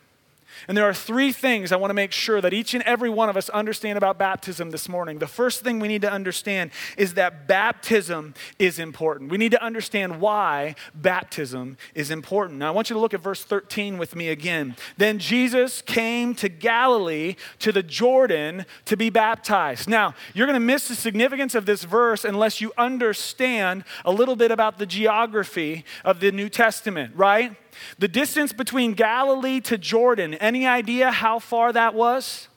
And 0.67 0.77
there 0.77 0.85
are 0.85 0.93
three 0.93 1.31
things 1.31 1.71
I 1.71 1.75
want 1.75 1.89
to 1.89 1.95
make 1.95 2.11
sure 2.11 2.41
that 2.41 2.53
each 2.53 2.73
and 2.73 2.83
every 2.83 3.09
one 3.09 3.29
of 3.29 3.37
us 3.37 3.49
understand 3.49 3.97
about 3.97 4.17
baptism 4.17 4.71
this 4.71 4.87
morning. 4.87 5.19
The 5.19 5.27
first 5.27 5.61
thing 5.61 5.79
we 5.79 5.87
need 5.87 6.01
to 6.01 6.11
understand 6.11 6.71
is 6.97 7.15
that 7.15 7.47
baptism 7.47 8.33
is 8.59 8.79
important. 8.79 9.31
We 9.31 9.37
need 9.37 9.51
to 9.51 9.63
understand 9.63 10.19
why 10.19 10.75
baptism 10.93 11.77
is 11.95 12.11
important. 12.11 12.59
Now, 12.59 12.67
I 12.67 12.71
want 12.71 12.89
you 12.89 12.93
to 12.95 12.99
look 12.99 13.13
at 13.13 13.21
verse 13.21 13.43
13 13.43 13.97
with 13.97 14.15
me 14.15 14.29
again. 14.29 14.75
Then 14.97 15.19
Jesus 15.19 15.81
came 15.81 16.35
to 16.35 16.49
Galilee, 16.49 17.35
to 17.59 17.71
the 17.71 17.83
Jordan, 17.83 18.65
to 18.85 18.97
be 18.97 19.09
baptized. 19.09 19.87
Now, 19.87 20.13
you're 20.33 20.47
going 20.47 20.59
to 20.59 20.65
miss 20.65 20.87
the 20.87 20.95
significance 20.95 21.55
of 21.55 21.65
this 21.65 21.83
verse 21.83 22.25
unless 22.25 22.61
you 22.61 22.71
understand 22.77 23.83
a 24.05 24.11
little 24.11 24.35
bit 24.35 24.51
about 24.51 24.77
the 24.77 24.85
geography 24.85 25.85
of 26.03 26.19
the 26.19 26.31
New 26.31 26.49
Testament, 26.49 27.15
right? 27.15 27.55
The 27.99 28.07
distance 28.07 28.53
between 28.53 28.93
Galilee 28.93 29.61
to 29.61 29.77
Jordan, 29.77 30.33
any 30.35 30.65
idea 30.65 31.11
how 31.11 31.39
far 31.39 31.71
that 31.73 31.93
was? 31.93 32.47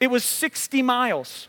It 0.00 0.08
was 0.08 0.24
60 0.24 0.82
miles. 0.82 1.48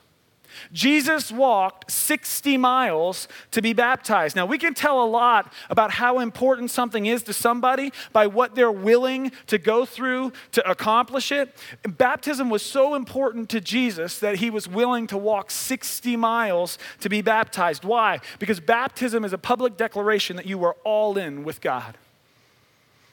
Jesus 0.71 1.31
walked 1.31 1.91
60 1.91 2.57
miles 2.57 3.27
to 3.51 3.61
be 3.61 3.73
baptized. 3.73 4.35
Now, 4.35 4.45
we 4.45 4.57
can 4.57 4.73
tell 4.73 5.03
a 5.03 5.05
lot 5.05 5.51
about 5.69 5.91
how 5.91 6.19
important 6.19 6.71
something 6.71 7.05
is 7.05 7.23
to 7.23 7.33
somebody 7.33 7.91
by 8.13 8.27
what 8.27 8.55
they're 8.55 8.71
willing 8.71 9.31
to 9.47 9.57
go 9.57 9.85
through 9.85 10.33
to 10.53 10.69
accomplish 10.69 11.31
it. 11.31 11.55
Baptism 11.83 12.49
was 12.49 12.61
so 12.61 12.95
important 12.95 13.49
to 13.49 13.61
Jesus 13.61 14.19
that 14.19 14.37
he 14.37 14.49
was 14.49 14.67
willing 14.67 15.07
to 15.07 15.17
walk 15.17 15.51
60 15.51 16.15
miles 16.15 16.77
to 16.99 17.09
be 17.09 17.21
baptized. 17.21 17.83
Why? 17.83 18.19
Because 18.39 18.59
baptism 18.59 19.25
is 19.25 19.33
a 19.33 19.37
public 19.37 19.77
declaration 19.77 20.35
that 20.35 20.45
you 20.45 20.63
are 20.63 20.75
all 20.83 21.17
in 21.17 21.43
with 21.43 21.61
God. 21.61 21.97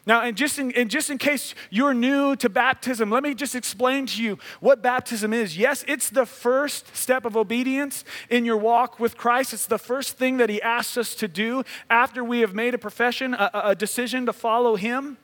Now, 0.05 0.23
and 0.23 0.37
just, 0.37 0.59
in, 0.59 0.73
and 0.73 0.91
just 0.91 1.11
in 1.11 1.19
case 1.19 1.55
you're 1.71 1.95
new 1.95 2.35
to 2.37 2.49
baptism, 2.49 3.09
let 3.09 3.23
me 3.23 3.35
just 3.35 3.55
explain 3.55 4.07
to 4.07 4.23
you 4.23 4.37
what 4.59 4.83
baptism 4.83 5.33
is. 5.33 5.57
Yes, 5.57 5.85
it's 5.87 6.11
the 6.11 6.27
first 6.27 6.97
step 6.97 7.25
of 7.25 7.37
obedience 7.37 8.05
in 8.29 8.45
your 8.45 8.57
walk 8.57 8.99
with 8.99 9.17
Christ. 9.17 9.53
It's 9.53 9.67
the 9.67 9.79
first 9.79 10.19
thing 10.19 10.39
that 10.39 10.51
He 10.51 10.61
asks 10.61 10.97
us 10.97 11.15
to 11.17 11.29
do 11.29 11.63
after 11.89 12.25
we 12.25 12.41
have 12.41 12.53
made 12.53 12.75
a 12.75 12.79
profession, 12.79 13.35
a, 13.35 13.51
a 13.55 13.75
decision 13.77 14.27
to 14.27 14.33
follow 14.33 14.75
Him. 14.75 15.19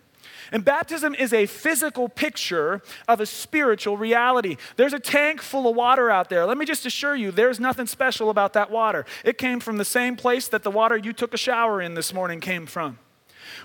And 0.52 0.64
baptism 0.64 1.14
is 1.14 1.32
a 1.32 1.46
physical 1.46 2.08
picture 2.08 2.80
of 3.08 3.20
a 3.20 3.26
spiritual 3.26 3.96
reality. 3.96 4.56
There's 4.76 4.92
a 4.92 5.00
tank 5.00 5.42
full 5.42 5.68
of 5.68 5.74
water 5.74 6.08
out 6.08 6.30
there. 6.30 6.46
Let 6.46 6.56
me 6.56 6.64
just 6.64 6.86
assure 6.86 7.16
you, 7.16 7.32
there's 7.32 7.58
nothing 7.58 7.86
special 7.86 8.30
about 8.30 8.52
that 8.52 8.70
water. 8.70 9.04
It 9.24 9.38
came 9.38 9.58
from 9.58 9.76
the 9.76 9.84
same 9.84 10.14
place 10.14 10.46
that 10.48 10.62
the 10.62 10.70
water 10.70 10.96
you 10.96 11.12
took 11.12 11.34
a 11.34 11.36
shower 11.36 11.82
in 11.82 11.94
this 11.94 12.14
morning 12.14 12.40
came 12.40 12.64
from. 12.66 12.98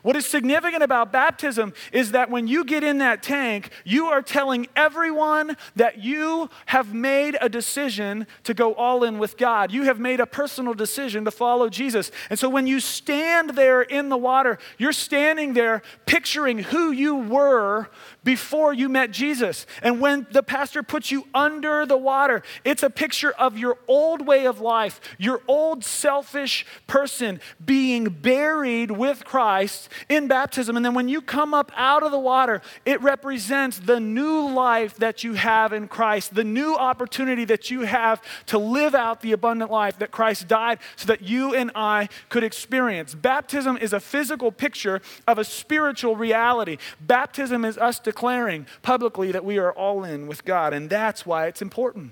What 0.04 0.18
is 0.18 0.26
significant 0.26 0.84
about 0.84 1.14
baptism 1.14 1.74
is 1.94 2.12
that 2.12 2.30
when 2.30 2.46
you 2.46 2.66
get 2.66 2.84
in 2.84 2.98
that 2.98 3.24
tank, 3.24 3.70
you 3.86 4.08
are 4.08 4.22
telling 4.22 4.68
everyone 4.76 5.56
that 5.78 6.04
you 6.04 6.50
have 6.68 6.94
made 6.94 7.38
a 7.40 7.48
decision 7.48 8.28
to 8.44 8.54
go 8.54 8.74
all 8.74 9.06
in 9.06 9.18
with 9.18 9.38
God. 9.38 9.72
You 9.72 9.84
have 9.84 10.00
made 10.00 10.20
a 10.20 10.26
personal 10.26 10.74
decision 10.74 11.24
to 11.24 11.32
follow 11.32 11.70
Jesus. 11.70 12.12
And 12.30 12.38
so 12.38 12.50
when 12.50 12.68
you 12.68 12.82
stand 12.82 13.52
there 13.52 13.82
in 13.82 14.10
the 14.10 14.18
water, 14.18 14.60
you're 14.78 14.92
standing 14.92 15.54
there 15.54 15.82
picturing 16.06 16.60
who 16.60 16.92
you 16.92 17.16
were 17.16 17.90
before 18.26 18.74
you 18.74 18.90
met 18.90 19.12
Jesus. 19.12 19.66
And 19.82 20.02
when 20.02 20.28
the 20.32 20.44
pastor 20.44 20.84
puts 20.84 21.12
you 21.12 21.28
under 21.34 21.86
the 21.86 21.98
water, 21.98 22.44
it's 22.66 22.84
a 22.84 22.90
picture 22.90 23.32
of 23.32 23.58
your 23.58 23.78
old 23.88 24.28
way 24.28 24.48
of 24.48 24.60
life, 24.60 25.00
your 25.18 25.42
old 25.48 25.86
selfish 25.86 26.66
person 26.88 27.40
being 27.64 28.10
buried 28.10 28.92
with 28.92 29.24
Christ 29.24 29.88
in 30.10 30.28
baptism. 30.28 30.76
And 30.76 30.86
then 30.86 30.94
when 30.94 31.10
you 31.10 31.22
come 31.22 31.54
up 31.54 31.72
out 31.76 32.04
of 32.04 32.12
the 32.12 32.20
water, 32.20 32.62
it 32.86 33.02
represents 33.02 33.80
the 33.80 34.00
new 34.00 34.50
life 34.50 34.96
that 34.98 35.24
you 35.24 35.34
have 35.34 35.74
in 35.74 35.88
Christ, 35.88 36.36
the 36.36 36.44
new 36.44 36.76
opportunity 36.76 37.46
that 37.46 37.70
you 37.70 37.82
have 37.82 38.22
to 38.48 38.58
live 38.58 38.96
out 38.96 39.22
the 39.22 39.32
abundant 39.32 39.72
life 39.72 40.00
that 40.00 40.12
Christ 40.12 40.48
died 40.48 40.80
so 40.96 41.08
that 41.08 41.22
you 41.22 41.54
and 41.54 41.72
I 41.76 42.10
could 42.30 42.44
experience. 42.44 43.16
Baptism 43.16 43.78
is 43.78 43.94
a 43.94 44.00
physical 44.00 44.52
picture 44.52 45.02
of 45.28 45.38
a 45.38 45.44
spiritual 45.44 46.16
reality. 46.16 46.78
Baptism 47.00 47.66
is 47.66 47.78
us 47.78 48.00
declaring 48.00 48.68
publicly 48.82 49.32
that 49.32 49.46
we 49.46 49.58
are 49.58 49.72
all 49.72 50.04
in 50.04 50.28
with 50.28 50.46
God, 50.46 50.74
and 50.74 50.90
that's 50.90 51.26
why 51.26 51.48
it's 51.48 51.62
important. 51.62 52.12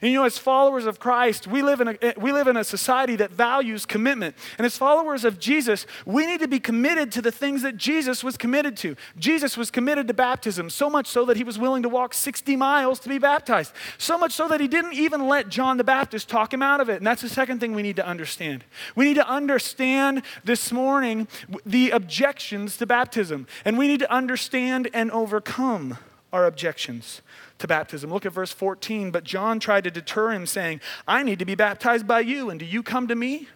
And 0.00 0.10
you 0.10 0.18
know, 0.18 0.24
as 0.24 0.38
followers 0.38 0.86
of 0.86 0.98
Christ, 0.98 1.46
we 1.46 1.62
live, 1.62 1.80
in 1.80 1.88
a, 1.88 2.14
we 2.16 2.32
live 2.32 2.46
in 2.46 2.56
a 2.56 2.64
society 2.64 3.16
that 3.16 3.30
values 3.30 3.86
commitment. 3.86 4.36
And 4.58 4.64
as 4.64 4.76
followers 4.76 5.24
of 5.24 5.38
Jesus, 5.38 5.86
we 6.06 6.26
need 6.26 6.40
to 6.40 6.48
be 6.48 6.60
committed 6.60 7.12
to 7.12 7.22
the 7.22 7.32
things 7.32 7.62
that 7.62 7.76
Jesus 7.76 8.22
was 8.22 8.36
committed 8.36 8.76
to. 8.78 8.96
Jesus 9.18 9.56
was 9.56 9.70
committed 9.70 10.08
to 10.08 10.14
baptism, 10.14 10.70
so 10.70 10.88
much 10.88 11.06
so 11.06 11.24
that 11.24 11.36
he 11.36 11.44
was 11.44 11.58
willing 11.58 11.82
to 11.82 11.88
walk 11.88 12.14
60 12.14 12.56
miles 12.56 13.00
to 13.00 13.08
be 13.08 13.18
baptized. 13.18 13.72
So 13.98 14.18
much 14.18 14.32
so 14.32 14.48
that 14.48 14.60
he 14.60 14.68
didn't 14.68 14.94
even 14.94 15.26
let 15.26 15.48
John 15.48 15.76
the 15.76 15.84
Baptist 15.84 16.28
talk 16.28 16.52
him 16.52 16.62
out 16.62 16.80
of 16.80 16.88
it. 16.88 16.96
And 16.96 17.06
that's 17.06 17.22
the 17.22 17.28
second 17.28 17.60
thing 17.60 17.74
we 17.74 17.82
need 17.82 17.96
to 17.96 18.06
understand. 18.06 18.64
We 18.94 19.04
need 19.04 19.14
to 19.14 19.28
understand 19.28 20.22
this 20.44 20.72
morning 20.72 21.28
the 21.64 21.90
objections 21.90 22.76
to 22.78 22.86
baptism. 22.86 23.46
And 23.64 23.78
we 23.78 23.88
need 23.88 24.00
to 24.00 24.12
understand 24.12 24.88
and 24.92 25.10
overcome 25.10 25.98
our 26.32 26.46
objections 26.46 27.22
to 27.58 27.66
baptism. 27.66 28.12
Look 28.12 28.26
at 28.26 28.32
verse 28.32 28.52
14. 28.52 29.10
But 29.10 29.24
John 29.24 29.60
tried 29.60 29.84
to 29.84 29.90
deter 29.90 30.30
him, 30.30 30.46
saying, 30.46 30.80
I 31.06 31.22
need 31.22 31.38
to 31.38 31.44
be 31.44 31.54
baptized 31.54 32.06
by 32.06 32.20
you, 32.20 32.50
and 32.50 32.58
do 32.58 32.66
you 32.66 32.82
come 32.82 33.08
to 33.08 33.14
me? 33.14 33.48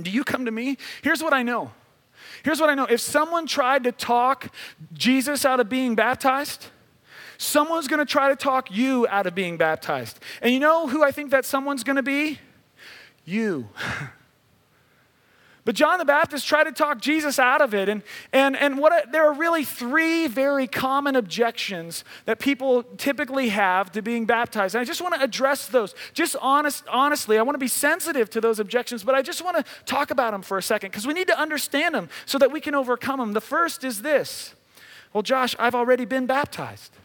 Do 0.00 0.10
you 0.10 0.24
come 0.24 0.44
to 0.44 0.50
me? 0.50 0.78
Here's 1.02 1.22
what 1.22 1.32
I 1.32 1.42
know. 1.42 1.72
Here's 2.42 2.60
what 2.60 2.70
I 2.70 2.74
know. 2.74 2.84
If 2.84 3.00
someone 3.00 3.46
tried 3.46 3.84
to 3.84 3.92
talk 3.92 4.52
Jesus 4.92 5.44
out 5.44 5.60
of 5.60 5.68
being 5.68 5.94
baptized, 5.94 6.66
someone's 7.38 7.88
going 7.88 7.98
to 7.98 8.10
try 8.10 8.28
to 8.28 8.36
talk 8.36 8.70
you 8.70 9.06
out 9.08 9.26
of 9.26 9.34
being 9.34 9.56
baptized. 9.56 10.18
And 10.40 10.52
you 10.52 10.60
know 10.60 10.88
who 10.88 11.02
I 11.02 11.10
think 11.10 11.30
that 11.30 11.44
someone's 11.44 11.84
going 11.84 11.96
to 11.96 12.02
be? 12.02 12.38
You. 13.24 13.68
But 15.64 15.76
John 15.76 15.98
the 15.98 16.04
Baptist 16.04 16.46
tried 16.46 16.64
to 16.64 16.72
talk 16.72 17.00
Jesus 17.00 17.38
out 17.38 17.60
of 17.60 17.72
it. 17.72 17.88
And, 17.88 18.02
and, 18.32 18.56
and 18.56 18.78
what 18.78 19.12
there 19.12 19.24
are 19.26 19.32
really 19.32 19.64
three 19.64 20.26
very 20.26 20.66
common 20.66 21.14
objections 21.14 22.04
that 22.24 22.40
people 22.40 22.82
typically 22.82 23.50
have 23.50 23.92
to 23.92 24.02
being 24.02 24.26
baptized. 24.26 24.74
And 24.74 24.82
I 24.82 24.84
just 24.84 25.00
want 25.00 25.14
to 25.14 25.22
address 25.22 25.68
those. 25.68 25.94
Just 26.14 26.34
honest, 26.40 26.84
honestly, 26.88 27.38
I 27.38 27.42
want 27.42 27.54
to 27.54 27.60
be 27.60 27.68
sensitive 27.68 28.28
to 28.30 28.40
those 28.40 28.58
objections, 28.58 29.04
but 29.04 29.14
I 29.14 29.22
just 29.22 29.44
want 29.44 29.56
to 29.56 29.64
talk 29.84 30.10
about 30.10 30.32
them 30.32 30.42
for 30.42 30.58
a 30.58 30.62
second 30.62 30.90
because 30.90 31.06
we 31.06 31.14
need 31.14 31.28
to 31.28 31.38
understand 31.38 31.94
them 31.94 32.08
so 32.26 32.38
that 32.38 32.50
we 32.50 32.60
can 32.60 32.74
overcome 32.74 33.20
them. 33.20 33.32
The 33.32 33.40
first 33.40 33.84
is 33.84 34.02
this 34.02 34.54
Well, 35.12 35.22
Josh, 35.22 35.54
I've 35.60 35.76
already 35.76 36.06
been 36.06 36.26
baptized. 36.26 36.96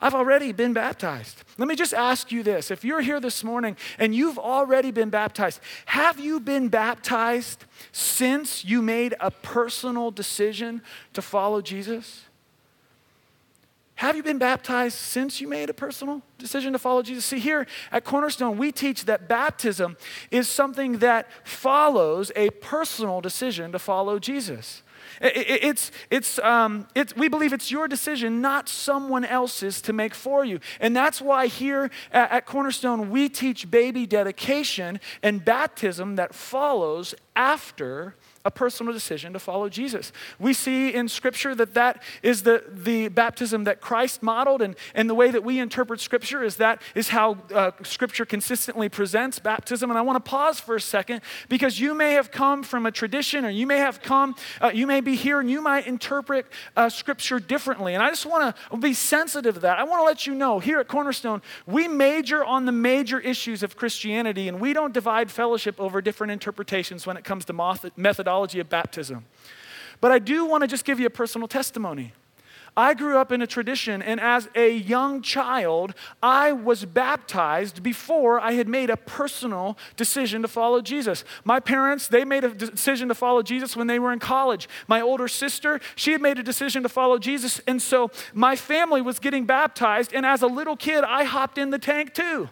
I've 0.00 0.14
already 0.14 0.52
been 0.52 0.74
baptized. 0.74 1.42
Let 1.56 1.68
me 1.68 1.74
just 1.74 1.94
ask 1.94 2.30
you 2.30 2.42
this. 2.42 2.70
If 2.70 2.84
you're 2.84 3.00
here 3.00 3.18
this 3.18 3.42
morning 3.42 3.76
and 3.98 4.14
you've 4.14 4.38
already 4.38 4.90
been 4.90 5.08
baptized, 5.08 5.60
have 5.86 6.20
you 6.20 6.38
been 6.38 6.68
baptized 6.68 7.64
since 7.92 8.64
you 8.64 8.82
made 8.82 9.14
a 9.20 9.30
personal 9.30 10.10
decision 10.10 10.82
to 11.14 11.22
follow 11.22 11.62
Jesus? 11.62 12.24
Have 13.96 14.14
you 14.14 14.22
been 14.22 14.36
baptized 14.36 14.98
since 14.98 15.40
you 15.40 15.48
made 15.48 15.70
a 15.70 15.74
personal 15.74 16.20
decision 16.36 16.74
to 16.74 16.78
follow 16.78 17.02
Jesus? 17.02 17.24
See, 17.24 17.38
here 17.38 17.66
at 17.90 18.04
Cornerstone, 18.04 18.58
we 18.58 18.70
teach 18.70 19.06
that 19.06 19.26
baptism 19.26 19.96
is 20.30 20.48
something 20.48 20.98
that 20.98 21.26
follows 21.44 22.30
a 22.36 22.50
personal 22.50 23.22
decision 23.22 23.72
to 23.72 23.78
follow 23.78 24.18
Jesus. 24.18 24.82
It's, 25.20 25.90
it's, 26.10 26.38
um, 26.40 26.88
it's, 26.94 27.14
we 27.16 27.28
believe 27.28 27.52
it's 27.52 27.70
your 27.70 27.88
decision, 27.88 28.40
not 28.40 28.68
someone 28.68 29.24
else's, 29.24 29.80
to 29.82 29.92
make 29.92 30.14
for 30.14 30.44
you. 30.44 30.60
And 30.80 30.96
that's 30.96 31.20
why 31.20 31.46
here 31.46 31.90
at, 32.12 32.30
at 32.30 32.46
Cornerstone, 32.46 33.10
we 33.10 33.28
teach 33.28 33.70
baby 33.70 34.06
dedication 34.06 35.00
and 35.22 35.44
baptism 35.44 36.16
that 36.16 36.34
follows 36.34 37.14
after 37.34 38.14
a 38.46 38.50
personal 38.50 38.92
decision 38.92 39.32
to 39.32 39.40
follow 39.40 39.68
Jesus. 39.68 40.12
We 40.38 40.54
see 40.54 40.94
in 40.94 41.08
Scripture 41.08 41.52
that 41.56 41.74
that 41.74 42.00
is 42.22 42.44
the, 42.44 42.62
the 42.68 43.08
baptism 43.08 43.64
that 43.64 43.80
Christ 43.80 44.22
modeled, 44.22 44.62
and, 44.62 44.76
and 44.94 45.10
the 45.10 45.16
way 45.16 45.32
that 45.32 45.42
we 45.42 45.58
interpret 45.58 46.00
Scripture 46.00 46.44
is 46.44 46.56
that 46.56 46.80
is 46.94 47.08
how 47.08 47.38
uh, 47.52 47.72
Scripture 47.82 48.24
consistently 48.24 48.88
presents 48.88 49.40
baptism. 49.40 49.90
And 49.90 49.98
I 49.98 50.02
want 50.02 50.24
to 50.24 50.30
pause 50.30 50.60
for 50.60 50.76
a 50.76 50.80
second 50.80 51.22
because 51.48 51.80
you 51.80 51.92
may 51.92 52.12
have 52.12 52.30
come 52.30 52.62
from 52.62 52.86
a 52.86 52.92
tradition, 52.92 53.44
or 53.44 53.50
you 53.50 53.66
may 53.66 53.78
have 53.78 54.00
come, 54.00 54.36
uh, 54.60 54.70
you 54.72 54.86
may 54.86 55.00
be 55.00 55.16
here, 55.16 55.40
and 55.40 55.50
you 55.50 55.60
might 55.60 55.88
interpret 55.88 56.46
uh, 56.76 56.88
Scripture 56.88 57.40
differently. 57.40 57.94
And 57.94 58.02
I 58.02 58.10
just 58.10 58.26
want 58.26 58.54
to 58.70 58.76
be 58.76 58.94
sensitive 58.94 59.54
to 59.56 59.60
that. 59.62 59.76
I 59.76 59.82
want 59.82 60.00
to 60.02 60.04
let 60.04 60.24
you 60.28 60.36
know 60.36 60.60
here 60.60 60.78
at 60.78 60.86
Cornerstone, 60.86 61.42
we 61.66 61.88
major 61.88 62.44
on 62.44 62.64
the 62.64 62.72
major 62.72 63.18
issues 63.18 63.64
of 63.64 63.74
Christianity, 63.74 64.46
and 64.46 64.60
we 64.60 64.72
don't 64.72 64.94
divide 64.94 65.32
fellowship 65.32 65.80
over 65.80 66.00
different 66.00 66.30
interpretations 66.30 67.08
when 67.08 67.16
it 67.16 67.24
comes 67.24 67.44
to 67.46 67.52
methodology 67.96 68.35
theology 68.36 68.60
of 68.60 68.68
baptism. 68.68 69.24
But 70.00 70.12
I 70.12 70.18
do 70.18 70.44
want 70.44 70.60
to 70.60 70.66
just 70.66 70.84
give 70.84 71.00
you 71.00 71.06
a 71.06 71.10
personal 71.10 71.48
testimony. 71.48 72.12
I 72.76 72.92
grew 72.92 73.16
up 73.16 73.32
in 73.32 73.40
a 73.40 73.46
tradition, 73.46 74.02
and 74.02 74.20
as 74.20 74.50
a 74.54 74.70
young 74.70 75.22
child, 75.22 75.94
I 76.22 76.52
was 76.52 76.84
baptized 76.84 77.82
before 77.82 78.38
I 78.38 78.52
had 78.52 78.68
made 78.68 78.90
a 78.90 78.98
personal 78.98 79.78
decision 79.96 80.42
to 80.42 80.48
follow 80.48 80.82
Jesus. 80.82 81.24
My 81.44 81.58
parents, 81.58 82.08
they 82.08 82.26
made 82.26 82.44
a 82.44 82.50
decision 82.50 83.08
to 83.08 83.14
follow 83.14 83.42
Jesus 83.42 83.74
when 83.74 83.86
they 83.86 83.98
were 83.98 84.12
in 84.12 84.18
college. 84.18 84.68
My 84.86 85.00
older 85.00 85.28
sister, 85.28 85.80
she 85.94 86.12
had 86.12 86.20
made 86.20 86.38
a 86.38 86.42
decision 86.42 86.82
to 86.82 86.90
follow 86.90 87.16
Jesus, 87.18 87.62
and 87.66 87.80
so 87.80 88.10
my 88.34 88.54
family 88.54 89.00
was 89.00 89.18
getting 89.18 89.46
baptized, 89.46 90.12
and 90.12 90.26
as 90.26 90.42
a 90.42 90.46
little 90.46 90.76
kid, 90.76 91.02
I 91.02 91.24
hopped 91.24 91.56
in 91.56 91.70
the 91.70 91.78
tank 91.78 92.12
too. 92.12 92.50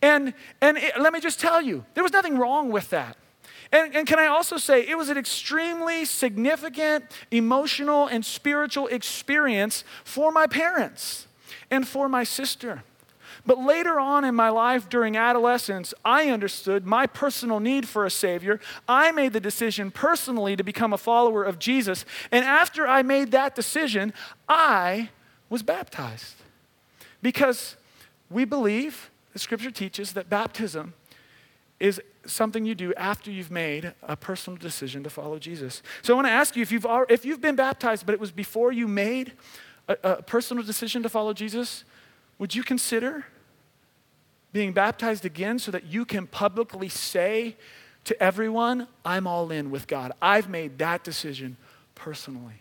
And, 0.00 0.32
and 0.62 0.78
it, 0.78 0.98
let 0.98 1.12
me 1.12 1.20
just 1.20 1.38
tell 1.38 1.60
you, 1.60 1.84
there 1.92 2.02
was 2.02 2.14
nothing 2.14 2.38
wrong 2.38 2.72
with 2.72 2.88
that. 2.88 3.18
And, 3.72 3.96
and 3.96 4.06
can 4.06 4.18
I 4.18 4.26
also 4.26 4.58
say, 4.58 4.86
it 4.86 4.98
was 4.98 5.08
an 5.08 5.16
extremely 5.16 6.04
significant 6.04 7.06
emotional 7.30 8.06
and 8.06 8.24
spiritual 8.24 8.86
experience 8.88 9.82
for 10.04 10.30
my 10.30 10.46
parents 10.46 11.26
and 11.70 11.88
for 11.88 12.08
my 12.08 12.22
sister. 12.22 12.84
But 13.44 13.58
later 13.58 13.98
on 13.98 14.24
in 14.24 14.36
my 14.36 14.50
life, 14.50 14.88
during 14.88 15.16
adolescence, 15.16 15.94
I 16.04 16.28
understood 16.28 16.86
my 16.86 17.06
personal 17.06 17.58
need 17.58 17.88
for 17.88 18.04
a 18.04 18.10
Savior. 18.10 18.60
I 18.86 19.10
made 19.10 19.32
the 19.32 19.40
decision 19.40 19.90
personally 19.90 20.54
to 20.54 20.62
become 20.62 20.92
a 20.92 20.98
follower 20.98 21.42
of 21.42 21.58
Jesus. 21.58 22.04
And 22.30 22.44
after 22.44 22.86
I 22.86 23.02
made 23.02 23.32
that 23.32 23.56
decision, 23.56 24.12
I 24.48 25.08
was 25.48 25.62
baptized. 25.62 26.36
Because 27.20 27.76
we 28.30 28.44
believe, 28.44 29.10
the 29.32 29.38
scripture 29.38 29.70
teaches, 29.70 30.12
that 30.12 30.28
baptism 30.28 30.94
is 31.80 32.00
something 32.26 32.64
you 32.64 32.74
do 32.74 32.94
after 32.94 33.30
you've 33.30 33.50
made 33.50 33.94
a 34.02 34.16
personal 34.16 34.56
decision 34.56 35.02
to 35.02 35.10
follow 35.10 35.38
Jesus. 35.38 35.82
So 36.02 36.14
I 36.14 36.16
want 36.16 36.26
to 36.26 36.32
ask 36.32 36.56
you 36.56 36.62
if 36.62 36.72
you've, 36.72 36.86
if 37.08 37.24
you've 37.24 37.40
been 37.40 37.56
baptized, 37.56 38.06
but 38.06 38.12
it 38.12 38.20
was 38.20 38.30
before 38.30 38.72
you 38.72 38.86
made 38.88 39.32
a, 39.88 39.96
a 40.02 40.22
personal 40.22 40.62
decision 40.62 41.02
to 41.02 41.08
follow 41.08 41.32
Jesus, 41.32 41.84
would 42.38 42.54
you 42.54 42.62
consider 42.62 43.24
being 44.52 44.72
baptized 44.72 45.24
again 45.24 45.58
so 45.58 45.70
that 45.70 45.86
you 45.86 46.04
can 46.04 46.26
publicly 46.26 46.88
say 46.88 47.56
to 48.04 48.22
everyone, 48.22 48.88
I'm 49.04 49.26
all 49.26 49.50
in 49.50 49.70
with 49.70 49.86
God? 49.86 50.12
I've 50.20 50.48
made 50.48 50.78
that 50.78 51.04
decision 51.04 51.56
personally. 51.94 52.54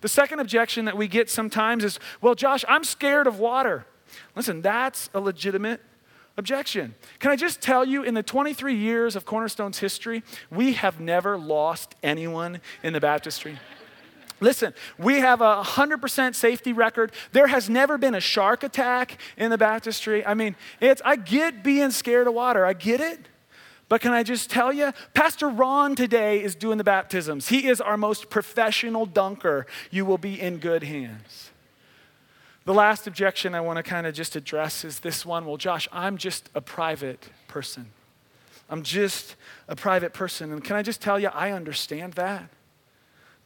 The 0.00 0.08
second 0.08 0.40
objection 0.40 0.84
that 0.86 0.96
we 0.96 1.08
get 1.08 1.30
sometimes 1.30 1.84
is, 1.84 2.00
well, 2.20 2.34
Josh, 2.34 2.64
I'm 2.68 2.84
scared 2.84 3.26
of 3.26 3.38
water. 3.38 3.86
Listen, 4.34 4.62
that's 4.62 5.10
a 5.14 5.20
legitimate 5.20 5.80
objection. 6.36 6.94
Can 7.18 7.30
I 7.30 7.36
just 7.36 7.60
tell 7.60 7.84
you, 7.84 8.02
in 8.02 8.14
the 8.14 8.22
23 8.22 8.74
years 8.74 9.16
of 9.16 9.24
Cornerstone's 9.24 9.78
history, 9.78 10.22
we 10.50 10.74
have 10.74 11.00
never 11.00 11.36
lost 11.38 11.94
anyone 12.02 12.60
in 12.82 12.92
the 12.92 13.00
baptistry. 13.00 13.58
Listen, 14.40 14.74
we 14.98 15.20
have 15.20 15.40
a 15.40 15.62
100% 15.62 16.34
safety 16.34 16.72
record. 16.72 17.12
There 17.30 17.46
has 17.46 17.70
never 17.70 17.96
been 17.96 18.16
a 18.16 18.20
shark 18.20 18.64
attack 18.64 19.18
in 19.36 19.50
the 19.50 19.58
baptistry. 19.58 20.26
I 20.26 20.34
mean, 20.34 20.56
it's, 20.80 21.00
I 21.04 21.14
get 21.14 21.62
being 21.62 21.92
scared 21.92 22.26
of 22.26 22.34
water, 22.34 22.66
I 22.66 22.72
get 22.72 23.00
it. 23.00 23.28
But 23.88 24.00
can 24.00 24.12
I 24.12 24.22
just 24.22 24.50
tell 24.50 24.72
you, 24.72 24.92
Pastor 25.14 25.48
Ron 25.48 25.94
today 25.94 26.42
is 26.42 26.54
doing 26.54 26.78
the 26.78 26.84
baptisms. 26.84 27.48
He 27.48 27.68
is 27.68 27.80
our 27.80 27.96
most 27.96 28.30
professional 28.30 29.06
dunker. 29.06 29.66
You 29.90 30.06
will 30.06 30.18
be 30.18 30.40
in 30.40 30.58
good 30.58 30.82
hands. 30.82 31.51
The 32.64 32.74
last 32.74 33.06
objection 33.06 33.54
I 33.54 33.60
want 33.60 33.78
to 33.78 33.82
kind 33.82 34.06
of 34.06 34.14
just 34.14 34.36
address 34.36 34.84
is 34.84 35.00
this 35.00 35.26
one 35.26 35.46
well, 35.46 35.56
Josh, 35.56 35.88
I'm 35.92 36.16
just 36.16 36.48
a 36.54 36.60
private 36.60 37.28
person. 37.48 37.86
I'm 38.70 38.82
just 38.82 39.36
a 39.68 39.76
private 39.76 40.14
person. 40.14 40.52
And 40.52 40.62
can 40.62 40.76
I 40.76 40.82
just 40.82 41.00
tell 41.00 41.18
you, 41.18 41.28
I 41.28 41.50
understand 41.50 42.14
that. 42.14 42.48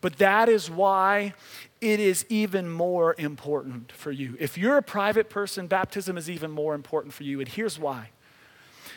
But 0.01 0.19
that 0.19 0.49
is 0.49 0.71
why 0.71 1.35
it 1.81 1.99
is 1.99 2.27
even 2.29 2.69
more 2.69 3.15
important 3.19 3.91
for 3.93 4.13
you. 4.13 4.37
If 4.39 4.59
you're 4.59 4.77
a 4.77 4.83
private 4.83 5.31
person, 5.31 5.67
baptism 5.67 6.19
is 6.19 6.29
even 6.31 6.51
more 6.51 6.75
important 6.75 7.15
for 7.15 7.25
you. 7.25 7.41
And 7.41 7.49
here's 7.49 7.79
why 7.79 8.11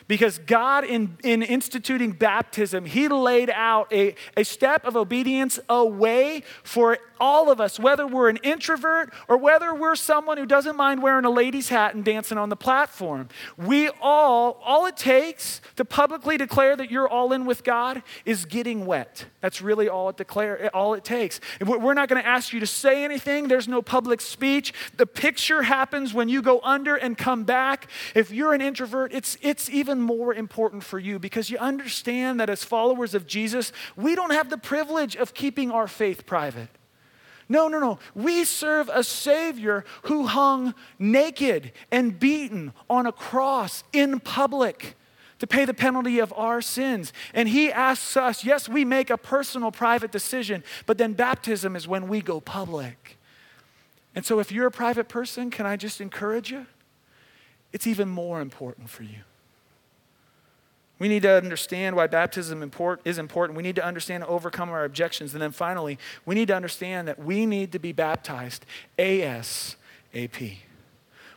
because 0.10 0.40
God, 0.40 0.86
in, 0.86 1.18
in 1.24 1.44
instituting 1.44 2.14
baptism, 2.14 2.84
He 2.86 3.08
laid 3.08 3.52
out 3.52 3.94
a, 3.94 4.16
a 4.36 4.44
step 4.44 4.84
of 4.84 4.98
obedience, 4.98 5.60
a 5.70 5.86
way 5.86 6.42
for 6.64 6.98
all 7.20 7.52
of 7.52 7.62
us, 7.62 7.80
whether 7.80 8.08
we're 8.08 8.30
an 8.30 8.38
introvert 8.38 9.14
or 9.28 9.38
whether 9.38 9.74
we're 9.74 9.96
someone 9.96 10.38
who 10.38 10.46
doesn't 10.46 10.76
mind 10.76 11.04
wearing 11.04 11.26
a 11.26 11.30
lady's 11.30 11.70
hat 11.70 11.94
and 11.94 12.04
dancing 12.04 12.38
on 12.38 12.50
the 12.50 12.56
platform. 12.56 13.30
We 13.58 13.90
all, 14.02 14.60
all 14.64 14.86
it 14.86 14.98
takes 14.98 15.62
to 15.76 15.86
publicly 15.86 16.38
declare 16.38 16.76
that 16.76 16.90
you're 16.90 17.08
all 17.08 17.32
in 17.34 17.46
with 17.46 17.64
God 17.64 18.02
is 18.26 18.46
getting 18.46 18.86
wet. 18.86 19.26
That's 19.42 19.62
really 19.62 19.90
all 19.90 20.10
it 20.10 20.18
declare, 20.18 20.70
all 20.76 20.94
it 20.94 21.04
takes. 21.04 21.40
We're 21.64 21.94
not 21.94 22.10
going 22.10 22.22
to 22.22 22.28
ask 22.28 22.52
you 22.54 22.60
to 22.62 22.68
say 22.68 23.04
anything. 23.04 23.48
There's 23.48 23.68
no 23.68 23.82
public 23.82 24.22
speech. 24.22 24.74
The 24.98 25.06
picture 25.06 25.64
happens 25.64 26.14
when 26.14 26.30
you 26.30 26.42
go 26.42 26.60
under 26.64 26.96
and 26.96 27.18
come 27.18 27.44
back. 27.44 27.88
If 28.16 28.32
you're 28.32 28.54
an 28.54 28.62
introvert, 28.62 29.14
it's, 29.14 29.38
it's 29.42 29.70
even 29.70 29.99
more 30.02 30.34
important 30.34 30.84
for 30.84 31.00
you 31.00 31.20
because 31.20 31.50
you 31.50 31.58
understand 31.58 32.40
that 32.40 32.50
as 32.50 32.64
followers 32.64 33.14
of 33.14 33.28
Jesus, 33.28 33.72
we 33.96 34.16
don't 34.16 34.32
have 34.32 34.50
the 34.50 34.58
privilege 34.58 35.16
of 35.16 35.34
keeping 35.34 35.72
our 35.72 35.88
faith 35.88 36.26
private. 36.26 36.70
No, 37.48 37.68
no, 37.68 37.80
no. 37.80 37.98
We 38.14 38.44
serve 38.46 38.90
a 38.94 39.04
Savior 39.04 39.84
who 40.04 40.28
hung 40.28 40.76
naked 41.00 41.72
and 41.92 42.20
beaten 42.20 42.74
on 42.90 43.08
a 43.08 43.12
cross 43.12 43.84
in 43.92 44.20
public 44.20 44.96
to 45.40 45.48
pay 45.48 45.66
the 45.66 45.74
penalty 45.74 46.20
of 46.20 46.32
our 46.34 46.62
sins. 46.62 47.12
And 47.34 47.50
He 47.50 47.72
asks 47.72 48.16
us, 48.16 48.44
yes, 48.44 48.70
we 48.70 48.86
make 48.86 49.10
a 49.10 49.18
personal, 49.18 49.72
private 49.72 50.12
decision, 50.12 50.64
but 50.86 50.98
then 50.98 51.14
baptism 51.14 51.76
is 51.76 51.88
when 51.88 52.08
we 52.08 52.22
go 52.22 52.40
public. 52.40 53.18
And 54.14 54.26
so 54.26 54.40
if 54.40 54.52
you're 54.52 54.68
a 54.68 54.72
private 54.72 55.08
person, 55.08 55.50
can 55.50 55.66
I 55.66 55.76
just 55.76 56.02
encourage 56.02 56.52
you? 56.52 56.68
It's 57.72 57.88
even 57.88 58.10
more 58.10 58.42
important 58.42 58.90
for 58.90 59.04
you. 59.04 59.22
We 61.00 61.08
need 61.08 61.22
to 61.24 61.32
understand 61.32 61.96
why 61.96 62.08
baptism 62.08 62.62
import, 62.62 63.00
is 63.06 63.18
important. 63.18 63.56
We 63.56 63.64
need 63.64 63.78
to 63.78 63.86
understand 63.86 64.24
and 64.24 64.30
overcome 64.30 64.70
our 64.70 64.84
objections. 64.84 65.34
And 65.34 65.42
then 65.42 65.54
finally, 65.54 65.98
we 66.26 66.36
need 66.36 66.50
to 66.50 66.56
understand 66.56 67.08
that 67.08 67.18
we 67.18 67.46
need 67.46 67.72
to 67.72 67.80
be 67.80 67.94
baptized 67.94 68.66
ASAP. 68.98 70.58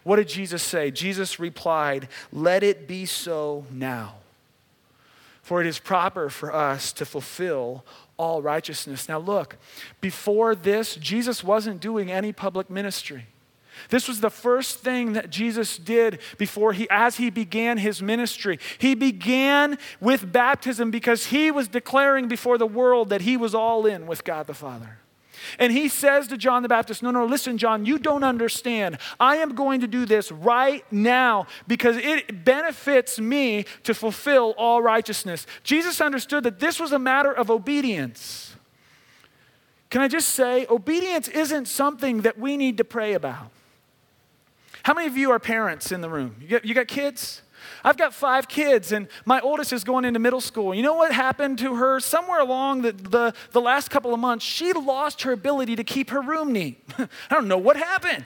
What 0.03 0.17
did 0.17 0.29
Jesus 0.29 0.65
say? 0.65 0.91
Jesus 0.91 1.39
replied, 1.39 2.09
Let 2.33 2.65
it 2.65 2.89
be 2.89 3.07
so 3.07 3.65
now. 3.71 4.17
For 5.43 5.61
it 5.61 5.67
is 5.67 5.79
proper 5.79 6.29
for 6.29 6.55
us 6.55 6.93
to 6.95 7.05
fulfill 7.05 7.85
all 8.17 8.43
righteousness. 8.43 9.09
Now, 9.09 9.19
look, 9.19 9.57
before 10.01 10.55
this, 10.55 10.97
Jesus 10.97 11.43
wasn't 11.43 11.81
doing 11.81 12.11
any 12.11 12.33
public 12.33 12.69
ministry. 12.69 13.27
This 13.89 14.09
was 14.09 14.21
the 14.21 14.31
first 14.31 14.81
thing 14.81 15.13
that 15.15 15.31
Jesus 15.31 15.79
did 15.79 16.21
before 16.39 16.73
he, 16.73 16.89
as 16.91 17.17
he 17.17 17.31
began 17.31 17.79
his 17.79 18.03
ministry. 18.03 18.59
He 18.79 18.95
began 18.95 19.79
with 20.01 20.33
baptism 20.33 20.91
because 20.91 21.27
he 21.27 21.51
was 21.51 21.69
declaring 21.69 22.29
before 22.29 22.59
the 22.59 22.67
world 22.67 23.09
that 23.11 23.23
he 23.23 23.37
was 23.37 23.55
all 23.55 23.87
in 23.87 24.07
with 24.07 24.25
God 24.25 24.47
the 24.47 24.55
Father. 24.55 24.99
And 25.59 25.73
he 25.73 25.89
says 25.89 26.29
to 26.29 26.37
John 26.37 26.63
the 26.63 26.69
Baptist, 26.69 27.03
No, 27.03 27.11
no, 27.11 27.25
listen, 27.25 27.59
John, 27.59 27.85
you 27.85 27.99
don't 27.99 28.25
understand. 28.25 28.99
I 29.19 29.37
am 29.37 29.55
going 29.55 29.81
to 29.81 29.87
do 29.87 30.07
this 30.07 30.31
right 30.31 30.85
now 30.93 31.47
because 31.67 31.97
it 31.97 32.45
benefits 32.45 33.19
me 33.19 33.67
to 33.85 33.95
fulfill 33.95 34.55
all 34.57 34.83
righteousness. 34.83 35.47
Jesus 35.65 36.01
understood 36.01 36.45
that 36.45 36.61
this 36.61 36.79
was 36.79 36.93
a 36.93 36.99
matter 36.99 37.33
of 37.33 37.51
obedience. 37.51 38.57
Can 39.91 40.01
I 40.01 40.09
just 40.09 40.31
say, 40.31 40.67
obedience 40.71 41.29
isn't 41.29 41.67
something 41.67 42.23
that 42.23 42.39
we 42.39 42.57
need 42.57 42.79
to 42.79 42.85
pray 42.85 43.13
about. 43.13 43.51
How 44.85 44.95
many 44.95 45.07
of 45.07 45.17
you 45.17 45.31
are 45.31 45.39
parents 45.39 45.93
in 45.93 46.01
the 46.01 46.09
room? 46.09 46.37
You 46.41 46.49
got, 46.49 46.65
you 46.65 46.75
got 46.75 46.89
kids? 46.89 47.43
I've 47.85 47.97
got 47.97 48.13
five 48.13 48.49
kids, 48.49 48.93
and 48.93 49.09
my 49.25 49.41
oldest 49.41 49.73
is 49.73 49.85
going 49.85 50.05
into 50.05 50.19
middle 50.19 50.41
school. 50.41 50.75
You 50.75 50.83
know 50.83 50.95
what 50.95 51.13
happened 51.13 51.59
to 51.59 51.77
her? 51.77 52.01
Somewhere 52.01 52.41
along 52.41 52.83
the, 52.83 52.93
the, 52.93 53.35
the 53.53 53.61
last 53.61 53.91
couple 53.91 54.13
of 54.13 54.21
months, 54.21 54.45
she 54.45 54.73
lost 54.73 55.23
her 55.23 55.33
ability 55.33 55.77
to 55.77 55.85
keep 55.85 56.11
her 56.11 56.21
room 56.21 56.53
neat. 56.53 56.83
I 56.99 57.09
don't 57.31 57.49
know 57.49 57.59
what 57.59 57.77
happened 57.77 58.25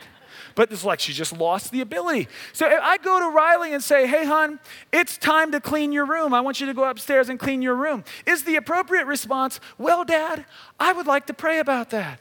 but 0.56 0.72
it's 0.72 0.84
like 0.84 0.98
she 0.98 1.12
just 1.12 1.36
lost 1.36 1.70
the 1.70 1.82
ability. 1.82 2.26
So 2.52 2.66
if 2.66 2.80
I 2.80 2.96
go 2.96 3.20
to 3.20 3.28
Riley 3.28 3.74
and 3.74 3.82
say, 3.82 4.06
Hey, 4.06 4.24
hon, 4.24 4.58
it's 4.90 5.16
time 5.18 5.52
to 5.52 5.60
clean 5.60 5.92
your 5.92 6.06
room. 6.06 6.34
I 6.34 6.40
want 6.40 6.60
you 6.60 6.66
to 6.66 6.74
go 6.74 6.84
upstairs 6.84 7.28
and 7.28 7.38
clean 7.38 7.62
your 7.62 7.76
room. 7.76 8.02
Is 8.24 8.42
the 8.42 8.56
appropriate 8.56 9.06
response, 9.06 9.60
Well, 9.78 10.04
Dad, 10.04 10.46
I 10.80 10.94
would 10.94 11.06
like 11.06 11.26
to 11.26 11.34
pray 11.34 11.60
about 11.60 11.90
that. 11.90 12.20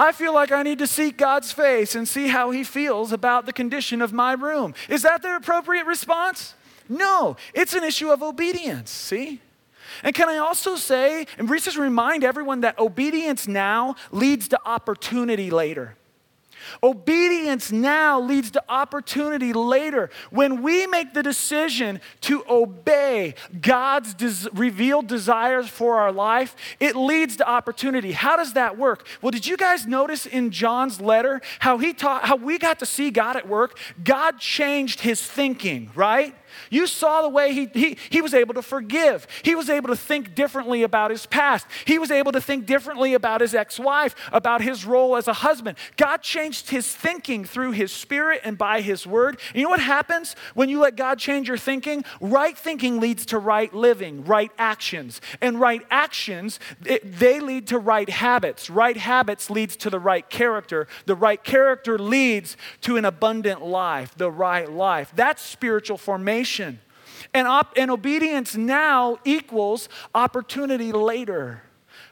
I 0.00 0.12
feel 0.12 0.32
like 0.32 0.50
I 0.50 0.62
need 0.62 0.78
to 0.78 0.86
seek 0.86 1.18
God's 1.18 1.52
face 1.52 1.94
and 1.94 2.08
see 2.08 2.28
how 2.28 2.52
He 2.52 2.64
feels 2.64 3.12
about 3.12 3.44
the 3.44 3.52
condition 3.52 4.00
of 4.00 4.14
my 4.14 4.32
room. 4.32 4.72
Is 4.88 5.02
that 5.02 5.20
the 5.20 5.36
appropriate 5.36 5.84
response? 5.84 6.54
No, 6.88 7.36
it's 7.52 7.74
an 7.74 7.84
issue 7.84 8.10
of 8.10 8.22
obedience, 8.22 8.90
see? 8.90 9.42
And 10.02 10.14
can 10.14 10.30
I 10.30 10.38
also 10.38 10.76
say, 10.76 11.26
and 11.36 11.46
just 11.50 11.76
remind 11.76 12.24
everyone 12.24 12.62
that 12.62 12.78
obedience 12.78 13.46
now 13.46 13.94
leads 14.10 14.48
to 14.48 14.60
opportunity 14.64 15.50
later. 15.50 15.96
Obedience 16.82 17.72
now 17.72 18.20
leads 18.20 18.50
to 18.52 18.62
opportunity 18.68 19.52
later. 19.52 20.10
When 20.30 20.62
we 20.62 20.86
make 20.86 21.14
the 21.14 21.22
decision 21.22 22.00
to 22.22 22.44
obey 22.48 23.34
God's 23.60 24.14
des- 24.14 24.50
revealed 24.52 25.06
desires 25.06 25.68
for 25.68 25.98
our 25.98 26.12
life, 26.12 26.56
it 26.78 26.96
leads 26.96 27.36
to 27.36 27.48
opportunity. 27.48 28.12
How 28.12 28.36
does 28.36 28.54
that 28.54 28.78
work? 28.78 29.06
Well, 29.22 29.30
did 29.30 29.46
you 29.46 29.56
guys 29.56 29.86
notice 29.86 30.26
in 30.26 30.50
John's 30.50 31.00
letter 31.00 31.40
how 31.60 31.78
he 31.78 31.92
taught 31.92 32.24
how 32.24 32.36
we 32.36 32.58
got 32.58 32.78
to 32.80 32.86
see 32.86 33.10
God 33.10 33.36
at 33.36 33.48
work? 33.48 33.78
God 34.02 34.38
changed 34.38 35.00
his 35.00 35.22
thinking, 35.22 35.90
right? 35.94 36.34
You 36.70 36.86
saw 36.86 37.22
the 37.22 37.28
way 37.28 37.52
he, 37.52 37.70
he, 37.72 37.96
he 38.08 38.20
was 38.20 38.34
able 38.34 38.54
to 38.54 38.62
forgive. 38.62 39.26
He 39.42 39.54
was 39.54 39.70
able 39.70 39.88
to 39.88 39.96
think 39.96 40.34
differently 40.34 40.82
about 40.82 41.10
his 41.10 41.26
past. 41.26 41.66
He 41.84 41.98
was 41.98 42.10
able 42.10 42.32
to 42.32 42.40
think 42.40 42.66
differently 42.66 43.14
about 43.14 43.40
his 43.40 43.54
ex 43.54 43.78
wife, 43.78 44.14
about 44.32 44.62
his 44.62 44.84
role 44.84 45.16
as 45.16 45.28
a 45.28 45.32
husband. 45.32 45.78
God 45.96 46.22
changed 46.22 46.70
his 46.70 46.86
thinking 46.88 47.44
through 47.44 47.72
his 47.72 47.92
spirit 47.92 48.40
and 48.44 48.58
by 48.58 48.80
his 48.80 49.06
word. 49.06 49.38
And 49.48 49.56
you 49.56 49.62
know 49.64 49.70
what 49.70 49.80
happens 49.80 50.36
when 50.54 50.68
you 50.68 50.80
let 50.80 50.96
God 50.96 51.18
change 51.18 51.48
your 51.48 51.58
thinking? 51.58 52.04
Right 52.20 52.56
thinking 52.56 53.00
leads 53.00 53.26
to 53.26 53.38
right 53.38 53.72
living, 53.72 54.24
right 54.24 54.52
actions. 54.58 55.20
And 55.40 55.60
right 55.60 55.82
actions, 55.90 56.60
it, 56.84 57.18
they 57.18 57.40
lead 57.40 57.68
to 57.68 57.78
right 57.78 58.08
habits. 58.08 58.70
Right 58.70 58.96
habits 58.96 59.50
leads 59.50 59.76
to 59.76 59.90
the 59.90 60.00
right 60.00 60.28
character. 60.28 60.88
The 61.06 61.16
right 61.16 61.42
character 61.42 61.98
leads 61.98 62.56
to 62.82 62.96
an 62.96 63.04
abundant 63.04 63.62
life, 63.62 64.14
the 64.16 64.30
right 64.30 64.70
life. 64.70 65.12
That's 65.14 65.42
spiritual 65.42 65.98
formation 65.98 66.39
and, 67.34 67.46
op- 67.46 67.74
and 67.76 67.90
obedience 67.90 68.56
now 68.56 69.18
equals 69.24 69.88
opportunity 70.14 70.92
later. 70.92 71.62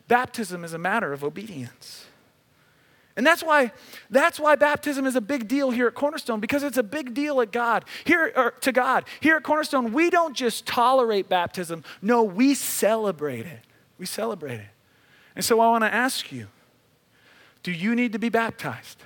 Baptism 0.07 0.65
is 0.65 0.73
a 0.73 0.79
matter 0.79 1.13
of 1.13 1.25
obedience. 1.25 2.07
And 3.17 3.27
that's 3.27 3.43
why, 3.43 3.73
that's 4.11 4.39
why 4.39 4.55
baptism 4.55 5.05
is 5.05 5.17
a 5.17 5.21
big 5.21 5.49
deal 5.49 5.73
here 5.73 5.89
at 5.89 5.95
Cornerstone, 5.95 6.39
because 6.39 6.63
it's 6.63 6.77
a 6.77 6.85
big 6.85 7.15
deal 7.15 7.41
at 7.41 7.51
God. 7.51 7.85
Here 8.05 8.33
or 8.37 8.53
to 8.61 8.71
God. 8.71 9.05
Here 9.19 9.37
at 9.37 9.43
Cornerstone, 9.43 9.93
we 9.93 10.09
don't 10.09 10.37
just 10.37 10.67
tolerate 10.67 11.29
baptism. 11.29 11.83
No, 12.01 12.23
we 12.23 12.55
celebrate 12.55 13.45
it. 13.45 13.61
We 13.99 14.07
celebrate 14.07 14.61
it. 14.61 14.69
And 15.35 15.45
so 15.45 15.59
I 15.59 15.69
want 15.69 15.83
to 15.83 15.93
ask 15.93 16.31
you, 16.31 16.47
do 17.65 17.73
you 17.73 17.97
need 17.97 18.13
to 18.13 18.21
be 18.21 18.29
baptized? 18.29 19.03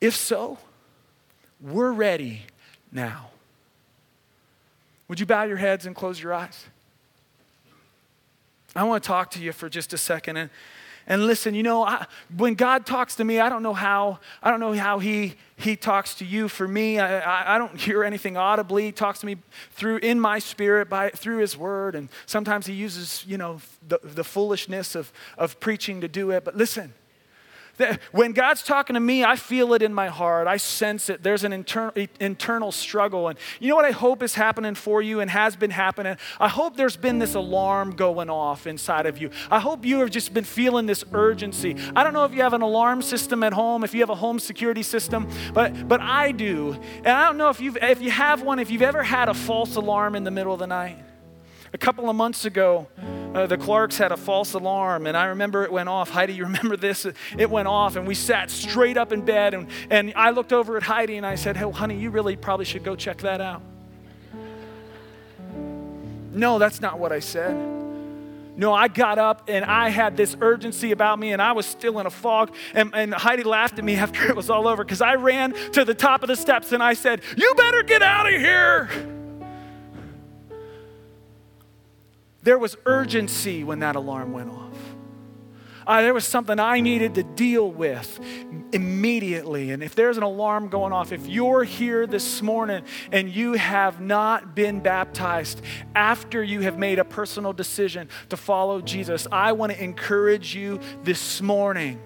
If 0.00 0.14
so, 0.14 0.58
we're 1.60 1.90
ready 1.90 2.42
now. 2.92 3.30
Would 5.08 5.20
you 5.20 5.26
bow 5.26 5.44
your 5.44 5.56
heads 5.56 5.86
and 5.86 5.96
close 5.96 6.22
your 6.22 6.34
eyes? 6.34 6.66
I 8.76 8.84
want 8.84 9.02
to 9.02 9.06
talk 9.06 9.30
to 9.32 9.40
you 9.40 9.52
for 9.52 9.68
just 9.68 9.92
a 9.92 9.98
second. 9.98 10.36
And, 10.36 10.50
and 11.06 11.26
listen, 11.26 11.54
you 11.54 11.62
know, 11.62 11.84
I, 11.84 12.06
when 12.36 12.54
God 12.54 12.84
talks 12.84 13.16
to 13.16 13.24
me, 13.24 13.40
I 13.40 13.48
don't 13.48 13.62
know 13.62 13.72
how, 13.72 14.18
I 14.42 14.50
don't 14.50 14.60
know 14.60 14.74
how 14.74 14.98
he, 14.98 15.36
he 15.56 15.74
talks 15.74 16.14
to 16.16 16.24
you. 16.26 16.48
For 16.48 16.68
me, 16.68 16.98
I, 16.98 17.20
I, 17.20 17.54
I 17.54 17.58
don't 17.58 17.80
hear 17.80 18.04
anything 18.04 18.36
audibly. 18.36 18.84
He 18.84 18.92
talks 18.92 19.20
to 19.20 19.26
me 19.26 19.38
through, 19.72 19.96
in 19.98 20.20
my 20.20 20.38
spirit, 20.38 20.90
by, 20.90 21.08
through 21.08 21.38
his 21.38 21.56
word. 21.56 21.94
And 21.94 22.10
sometimes 22.26 22.66
he 22.66 22.74
uses, 22.74 23.24
you 23.26 23.38
know, 23.38 23.60
the, 23.88 24.00
the 24.02 24.24
foolishness 24.24 24.94
of, 24.94 25.10
of 25.38 25.58
preaching 25.60 26.02
to 26.02 26.08
do 26.08 26.30
it. 26.30 26.44
But 26.44 26.54
listen, 26.56 26.92
when 28.12 28.32
God's 28.32 28.62
talking 28.62 28.94
to 28.94 29.00
me, 29.00 29.24
I 29.24 29.36
feel 29.36 29.74
it 29.74 29.82
in 29.82 29.94
my 29.94 30.08
heart. 30.08 30.46
I 30.46 30.56
sense 30.56 31.08
it. 31.08 31.22
There's 31.22 31.44
an 31.44 31.52
internal, 31.52 31.92
internal 32.20 32.72
struggle. 32.72 33.28
And 33.28 33.38
you 33.60 33.68
know 33.68 33.76
what 33.76 33.84
I 33.84 33.90
hope 33.90 34.22
is 34.22 34.34
happening 34.34 34.74
for 34.74 35.02
you 35.02 35.20
and 35.20 35.30
has 35.30 35.56
been 35.56 35.70
happening? 35.70 36.16
I 36.40 36.48
hope 36.48 36.76
there's 36.76 36.96
been 36.96 37.18
this 37.18 37.34
alarm 37.34 37.96
going 37.96 38.30
off 38.30 38.66
inside 38.66 39.06
of 39.06 39.18
you. 39.18 39.30
I 39.50 39.60
hope 39.60 39.84
you 39.84 40.00
have 40.00 40.10
just 40.10 40.34
been 40.34 40.44
feeling 40.44 40.86
this 40.86 41.04
urgency. 41.12 41.76
I 41.94 42.04
don't 42.04 42.12
know 42.12 42.24
if 42.24 42.34
you 42.34 42.42
have 42.42 42.54
an 42.54 42.62
alarm 42.62 43.02
system 43.02 43.42
at 43.42 43.52
home, 43.52 43.84
if 43.84 43.94
you 43.94 44.00
have 44.00 44.10
a 44.10 44.14
home 44.14 44.38
security 44.38 44.82
system, 44.82 45.28
but, 45.54 45.88
but 45.88 46.00
I 46.00 46.32
do. 46.32 46.72
And 46.98 47.08
I 47.08 47.26
don't 47.26 47.36
know 47.36 47.48
if, 47.48 47.60
you've, 47.60 47.76
if 47.78 48.00
you 48.02 48.10
have 48.10 48.42
one, 48.42 48.58
if 48.58 48.70
you've 48.70 48.82
ever 48.82 49.02
had 49.02 49.28
a 49.28 49.34
false 49.34 49.76
alarm 49.76 50.14
in 50.14 50.24
the 50.24 50.30
middle 50.30 50.52
of 50.52 50.58
the 50.58 50.66
night. 50.66 51.07
A 51.72 51.78
couple 51.78 52.08
of 52.08 52.16
months 52.16 52.44
ago, 52.44 52.88
uh, 53.34 53.46
the 53.46 53.58
Clarks 53.58 53.98
had 53.98 54.10
a 54.10 54.16
false 54.16 54.54
alarm, 54.54 55.06
and 55.06 55.16
I 55.16 55.26
remember 55.26 55.64
it 55.64 55.70
went 55.70 55.88
off. 55.88 56.08
Heidi, 56.10 56.32
you 56.32 56.44
remember 56.44 56.76
this? 56.76 57.06
It 57.36 57.50
went 57.50 57.68
off, 57.68 57.96
and 57.96 58.06
we 58.06 58.14
sat 58.14 58.50
straight 58.50 58.96
up 58.96 59.12
in 59.12 59.22
bed, 59.22 59.54
and, 59.54 59.68
and 59.90 60.12
I 60.16 60.30
looked 60.30 60.52
over 60.52 60.76
at 60.76 60.82
Heidi 60.82 61.16
and 61.16 61.26
I 61.26 61.34
said, 61.34 61.56
Hey, 61.56 61.70
honey, 61.70 61.98
you 61.98 62.10
really 62.10 62.36
probably 62.36 62.64
should 62.64 62.84
go 62.84 62.96
check 62.96 63.18
that 63.18 63.40
out. 63.40 63.62
No, 66.32 66.58
that's 66.58 66.80
not 66.80 66.98
what 66.98 67.12
I 67.12 67.20
said. 67.20 67.56
No, 68.56 68.74
I 68.74 68.88
got 68.88 69.18
up 69.18 69.44
and 69.46 69.64
I 69.64 69.88
had 69.88 70.16
this 70.16 70.36
urgency 70.40 70.90
about 70.90 71.20
me 71.20 71.32
and 71.32 71.40
I 71.40 71.52
was 71.52 71.64
still 71.64 72.00
in 72.00 72.06
a 72.06 72.10
fog. 72.10 72.52
And, 72.74 72.92
and 72.92 73.14
Heidi 73.14 73.44
laughed 73.44 73.78
at 73.78 73.84
me 73.84 73.94
after 73.96 74.26
it 74.28 74.34
was 74.34 74.50
all 74.50 74.66
over 74.66 74.84
because 74.84 75.00
I 75.00 75.14
ran 75.14 75.52
to 75.72 75.84
the 75.84 75.94
top 75.94 76.22
of 76.22 76.28
the 76.28 76.36
steps 76.36 76.72
and 76.72 76.82
I 76.82 76.94
said, 76.94 77.22
You 77.36 77.54
better 77.54 77.82
get 77.82 78.02
out 78.02 78.26
of 78.26 78.40
here. 78.40 79.17
There 82.48 82.58
was 82.58 82.78
urgency 82.86 83.62
when 83.62 83.80
that 83.80 83.94
alarm 83.94 84.32
went 84.32 84.48
off. 84.48 84.72
Uh, 85.86 86.00
there 86.00 86.14
was 86.14 86.24
something 86.24 86.58
I 86.58 86.80
needed 86.80 87.16
to 87.16 87.22
deal 87.22 87.70
with 87.70 88.18
immediately. 88.72 89.70
And 89.70 89.82
if 89.82 89.94
there's 89.94 90.16
an 90.16 90.22
alarm 90.22 90.70
going 90.70 90.94
off, 90.94 91.12
if 91.12 91.26
you're 91.26 91.62
here 91.62 92.06
this 92.06 92.40
morning 92.40 92.84
and 93.12 93.28
you 93.28 93.52
have 93.52 94.00
not 94.00 94.54
been 94.54 94.80
baptized 94.80 95.60
after 95.94 96.42
you 96.42 96.62
have 96.62 96.78
made 96.78 96.98
a 96.98 97.04
personal 97.04 97.52
decision 97.52 98.08
to 98.30 98.36
follow 98.38 98.80
Jesus, 98.80 99.26
I 99.30 99.52
want 99.52 99.72
to 99.72 99.84
encourage 99.84 100.54
you 100.54 100.80
this 101.04 101.42
morning 101.42 102.00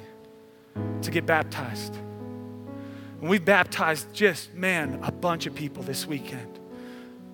to 1.03 1.11
get 1.13 1.25
baptized. 1.25 1.95
And 1.95 3.31
we've 3.31 3.45
baptized 3.45 4.13
just, 4.13 4.53
man, 4.55 4.99
a 5.05 5.13
bunch 5.13 5.47
of 5.47 5.55
people 5.55 5.85
this 5.85 6.05
weekend. 6.05 6.52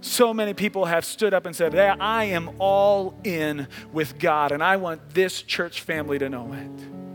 So 0.01 0.33
many 0.33 0.55
people 0.55 0.85
have 0.85 1.05
stood 1.05 1.35
up 1.35 1.45
and 1.45 1.55
said, 1.57 1.73
hey, 1.75 1.89
I 1.89 2.25
am 2.25 2.51
all 2.59 3.19
in 3.25 3.67
with 3.93 4.19
God, 4.19 4.53
and 4.53 4.63
I 4.63 4.77
want 4.77 5.15
this 5.15 5.43
church 5.43 5.81
family 5.81 6.19
to 6.19 6.29
know 6.29 6.53
it. 6.53 7.08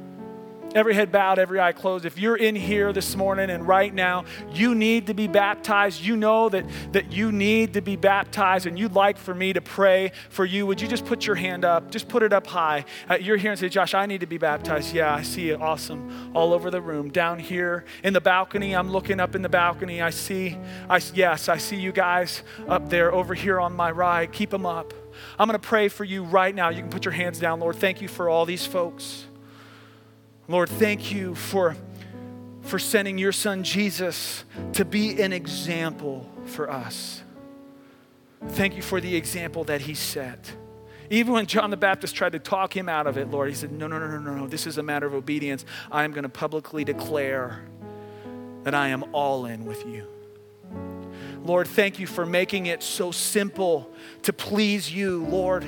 Every 0.75 0.93
head 0.93 1.11
bowed, 1.11 1.39
every 1.39 1.59
eye 1.59 1.71
closed. 1.71 2.05
If 2.05 2.17
you're 2.17 2.35
in 2.35 2.55
here 2.55 2.93
this 2.93 3.15
morning 3.15 3.49
and 3.49 3.67
right 3.67 3.93
now, 3.93 4.25
you 4.51 4.75
need 4.75 5.07
to 5.07 5.13
be 5.13 5.27
baptized, 5.27 6.01
you 6.01 6.15
know 6.15 6.49
that, 6.49 6.65
that 6.91 7.11
you 7.11 7.31
need 7.31 7.73
to 7.73 7.81
be 7.81 7.95
baptized 7.95 8.65
and 8.65 8.77
you'd 8.77 8.93
like 8.93 9.17
for 9.17 9.33
me 9.33 9.53
to 9.53 9.61
pray 9.61 10.11
for 10.29 10.45
you, 10.45 10.65
would 10.65 10.81
you 10.81 10.87
just 10.87 11.05
put 11.05 11.25
your 11.25 11.35
hand 11.35 11.65
up? 11.65 11.91
Just 11.91 12.07
put 12.07 12.23
it 12.23 12.33
up 12.33 12.47
high. 12.47 12.85
Uh, 13.09 13.15
you're 13.15 13.37
here 13.37 13.51
and 13.51 13.59
say, 13.59 13.69
Josh, 13.69 13.93
I 13.93 14.05
need 14.05 14.21
to 14.21 14.27
be 14.27 14.37
baptized. 14.37 14.93
Yeah, 14.93 15.13
I 15.13 15.23
see 15.23 15.49
it. 15.49 15.61
Awesome. 15.61 16.31
All 16.33 16.53
over 16.53 16.69
the 16.71 16.81
room. 16.81 17.09
Down 17.09 17.39
here 17.39 17.85
in 18.03 18.13
the 18.13 18.21
balcony, 18.21 18.75
I'm 18.75 18.91
looking 18.91 19.19
up 19.19 19.35
in 19.35 19.41
the 19.41 19.49
balcony. 19.49 20.01
I 20.01 20.09
see, 20.09 20.57
I, 20.89 21.01
yes, 21.13 21.49
I 21.49 21.57
see 21.57 21.77
you 21.77 21.91
guys 21.91 22.43
up 22.67 22.89
there 22.89 23.13
over 23.13 23.33
here 23.33 23.59
on 23.59 23.73
my 23.73 23.91
right. 23.91 24.31
Keep 24.31 24.49
them 24.49 24.65
up. 24.65 24.93
I'm 25.37 25.47
going 25.47 25.59
to 25.59 25.67
pray 25.67 25.89
for 25.89 26.03
you 26.03 26.23
right 26.23 26.53
now. 26.53 26.69
You 26.69 26.81
can 26.81 26.89
put 26.89 27.05
your 27.05 27.11
hands 27.11 27.39
down, 27.39 27.59
Lord. 27.59 27.75
Thank 27.75 28.01
you 28.01 28.07
for 28.07 28.29
all 28.29 28.45
these 28.45 28.65
folks. 28.65 29.25
Lord, 30.47 30.69
thank 30.69 31.11
you 31.11 31.35
for, 31.35 31.75
for 32.61 32.77
sending 32.77 33.17
your 33.17 33.31
son 33.31 33.63
Jesus 33.63 34.43
to 34.73 34.83
be 34.83 35.21
an 35.21 35.31
example 35.31 36.29
for 36.45 36.69
us. 36.69 37.21
Thank 38.49 38.75
you 38.75 38.81
for 38.81 38.99
the 38.99 39.15
example 39.15 39.63
that 39.65 39.81
he 39.81 39.93
set. 39.93 40.53
Even 41.09 41.33
when 41.33 41.45
John 41.45 41.69
the 41.69 41.77
Baptist 41.77 42.15
tried 42.15 42.33
to 42.33 42.39
talk 42.39 42.75
him 42.75 42.89
out 42.89 43.07
of 43.07 43.17
it, 43.17 43.29
Lord, 43.29 43.49
he 43.49 43.55
said, 43.55 43.71
No, 43.71 43.87
no, 43.87 43.99
no, 43.99 44.07
no, 44.07 44.19
no, 44.19 44.33
no. 44.35 44.47
This 44.47 44.67
is 44.67 44.77
a 44.77 44.83
matter 44.83 45.05
of 45.05 45.13
obedience. 45.13 45.65
I 45.91 46.03
am 46.03 46.11
going 46.11 46.23
to 46.23 46.29
publicly 46.29 46.83
declare 46.83 47.63
that 48.63 48.73
I 48.73 48.89
am 48.89 49.03
all 49.13 49.45
in 49.45 49.65
with 49.65 49.85
you. 49.85 50.12
Lord, 51.43 51.67
thank 51.67 51.99
you 51.99 52.07
for 52.07 52.25
making 52.25 52.67
it 52.67 52.81
so 52.81 53.11
simple 53.11 53.91
to 54.21 54.31
please 54.31 54.93
you, 54.93 55.25
Lord. 55.25 55.65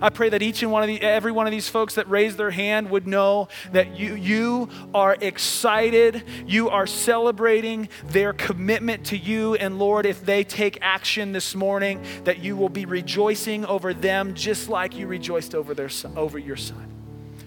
I 0.00 0.08
pray 0.08 0.30
that 0.30 0.40
each 0.40 0.62
and 0.62 0.72
one 0.72 0.82
of 0.82 0.86
the, 0.86 0.98
every 1.02 1.30
one 1.30 1.46
of 1.46 1.50
these 1.50 1.68
folks 1.68 1.96
that 1.96 2.08
raised 2.08 2.38
their 2.38 2.50
hand 2.50 2.88
would 2.88 3.06
know 3.06 3.48
that 3.72 3.98
you, 3.98 4.14
you 4.14 4.70
are 4.94 5.18
excited, 5.20 6.24
you 6.46 6.70
are 6.70 6.86
celebrating 6.86 7.90
their 8.06 8.32
commitment 8.32 9.04
to 9.06 9.18
you. 9.18 9.56
And 9.56 9.78
Lord, 9.78 10.06
if 10.06 10.24
they 10.24 10.42
take 10.42 10.78
action 10.80 11.32
this 11.32 11.54
morning, 11.54 12.02
that 12.24 12.38
you 12.38 12.56
will 12.56 12.70
be 12.70 12.86
rejoicing 12.86 13.66
over 13.66 13.92
them 13.92 14.32
just 14.32 14.70
like 14.70 14.96
you 14.96 15.06
rejoiced 15.06 15.54
over, 15.54 15.74
their, 15.74 15.90
over 16.16 16.38
your 16.38 16.56
son, 16.56 16.90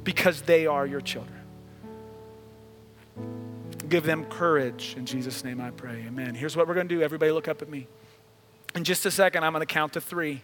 because 0.03 0.43
they 0.43 0.67
are 0.67 0.86
your 0.86 1.01
children. 1.01 1.39
Give 3.93 4.03
them 4.03 4.25
courage. 4.25 4.95
In 4.97 5.06
Jesus' 5.06 5.43
name 5.43 5.62
I 5.62 5.69
pray. 5.69 6.03
Amen. 6.08 6.34
Here's 6.34 6.58
what 6.58 6.67
we're 6.67 6.73
going 6.73 6.88
to 6.89 6.95
do. 6.95 7.03
Everybody 7.03 7.32
look 7.32 7.47
up 7.47 7.62
at 7.62 7.69
me. 7.69 7.86
In 8.73 8.84
just 8.84 9.06
a 9.06 9.12
second, 9.12 9.43
I'm 9.43 9.53
going 9.53 9.62
to 9.62 9.71
count 9.71 9.93
to 9.93 10.01
three. 10.01 10.41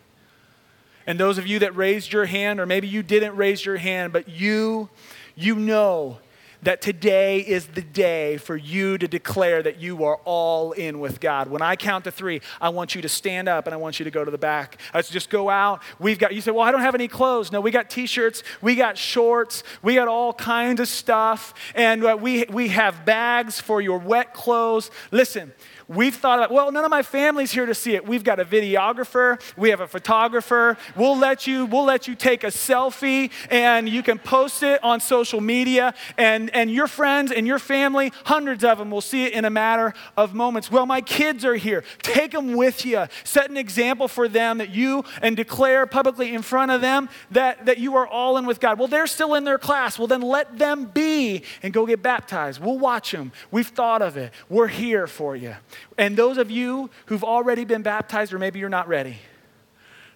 And 1.07 1.19
those 1.19 1.39
of 1.39 1.47
you 1.47 1.57
that 1.57 1.75
raised 1.75 2.13
your 2.13 2.25
hand, 2.25 2.59
or 2.59 2.67
maybe 2.67 2.87
you 2.87 3.01
didn't 3.01 3.35
raise 3.35 3.65
your 3.65 3.77
hand, 3.77 4.13
but 4.13 4.29
you, 4.29 4.87
you 5.33 5.55
know 5.55 6.19
that 6.63 6.81
today 6.81 7.39
is 7.39 7.67
the 7.67 7.81
day 7.81 8.37
for 8.37 8.55
you 8.55 8.97
to 8.97 9.07
declare 9.07 9.63
that 9.63 9.79
you 9.79 10.03
are 10.03 10.17
all 10.25 10.73
in 10.73 10.99
with 10.99 11.19
God. 11.19 11.49
When 11.49 11.61
I 11.61 11.75
count 11.75 12.03
to 12.03 12.11
three, 12.11 12.41
I 12.59 12.69
want 12.69 12.95
you 12.95 13.01
to 13.01 13.09
stand 13.09 13.47
up 13.47 13.65
and 13.65 13.73
I 13.73 13.77
want 13.77 13.99
you 13.99 14.03
to 14.03 14.11
go 14.11 14.25
to 14.25 14.31
the 14.31 14.37
back. 14.37 14.79
Let's 14.93 15.09
just 15.09 15.29
go 15.29 15.49
out. 15.49 15.81
We've 15.99 16.19
got, 16.19 16.33
you 16.33 16.41
say, 16.41 16.51
well, 16.51 16.63
I 16.63 16.71
don't 16.71 16.81
have 16.81 16.95
any 16.95 17.07
clothes. 17.07 17.51
No, 17.51 17.61
we 17.61 17.71
got 17.71 17.89
t 17.89 18.05
shirts, 18.05 18.43
we 18.61 18.75
got 18.75 18.97
shorts, 18.97 19.63
we 19.81 19.95
got 19.95 20.07
all 20.07 20.33
kinds 20.33 20.79
of 20.79 20.87
stuff, 20.87 21.53
and 21.75 22.03
uh, 22.03 22.17
we, 22.19 22.45
we 22.45 22.69
have 22.69 23.05
bags 23.05 23.59
for 23.59 23.81
your 23.81 23.99
wet 23.99 24.33
clothes. 24.33 24.91
Listen, 25.11 25.53
We've 25.89 26.13
thought 26.13 26.37
about, 26.37 26.51
well, 26.51 26.71
none 26.71 26.85
of 26.85 26.91
my 26.91 27.01
family's 27.01 27.51
here 27.51 27.65
to 27.65 27.73
see 27.73 27.95
it. 27.95 28.07
We've 28.07 28.23
got 28.23 28.39
a 28.39 28.45
videographer, 28.45 29.41
we 29.57 29.71
have 29.71 29.81
a 29.81 29.87
photographer. 29.87 30.77
We'll 30.95 31.17
let 31.17 31.47
you, 31.47 31.65
we'll 31.65 31.83
let 31.83 32.07
you 32.07 32.13
take 32.13 32.43
a 32.43 32.47
selfie 32.47 33.31
and 33.49 33.89
you 33.89 34.03
can 34.03 34.19
post 34.19 34.61
it 34.61 34.83
on 34.83 34.99
social 34.99 35.41
media 35.41 35.95
and, 36.15 36.53
and 36.53 36.69
your 36.69 36.85
friends 36.85 37.31
and 37.31 37.47
your 37.47 37.57
family, 37.57 38.13
hundreds 38.25 38.63
of 38.63 38.77
them 38.77 38.91
will 38.91 39.01
see 39.01 39.23
it 39.23 39.33
in 39.33 39.45
a 39.45 39.49
matter 39.49 39.95
of 40.15 40.35
moments. 40.35 40.69
Well, 40.69 40.85
my 40.85 41.01
kids 41.01 41.43
are 41.43 41.55
here. 41.55 41.83
Take 42.03 42.33
them 42.33 42.53
with 42.53 42.85
you. 42.85 43.07
Set 43.23 43.49
an 43.49 43.57
example 43.57 44.07
for 44.07 44.27
them 44.27 44.59
that 44.59 44.69
you 44.69 45.03
and 45.23 45.35
declare 45.35 45.87
publicly 45.87 46.35
in 46.35 46.43
front 46.43 46.69
of 46.69 46.81
them 46.81 47.09
that, 47.31 47.65
that 47.65 47.79
you 47.79 47.95
are 47.95 48.05
all 48.05 48.37
in 48.37 48.45
with 48.45 48.59
God. 48.59 48.77
Well, 48.77 48.87
they're 48.87 49.07
still 49.07 49.33
in 49.33 49.43
their 49.43 49.57
class. 49.57 49.97
Well, 49.97 50.07
then 50.07 50.21
let 50.21 50.59
them 50.59 50.85
be 50.85 51.41
and 51.63 51.73
go 51.73 51.87
get 51.87 52.03
baptized. 52.03 52.61
We'll 52.61 52.77
watch 52.77 53.11
them. 53.11 53.31
We've 53.49 53.65
thought 53.65 54.03
of 54.03 54.17
it. 54.17 54.31
We're 54.49 54.67
here 54.67 55.07
for 55.07 55.35
you. 55.35 55.55
And 55.97 56.17
those 56.17 56.37
of 56.37 56.49
you 56.51 56.89
who've 57.07 57.23
already 57.23 57.65
been 57.65 57.81
baptized, 57.81 58.33
or 58.33 58.39
maybe 58.39 58.59
you're 58.59 58.69
not 58.69 58.87
ready, 58.87 59.17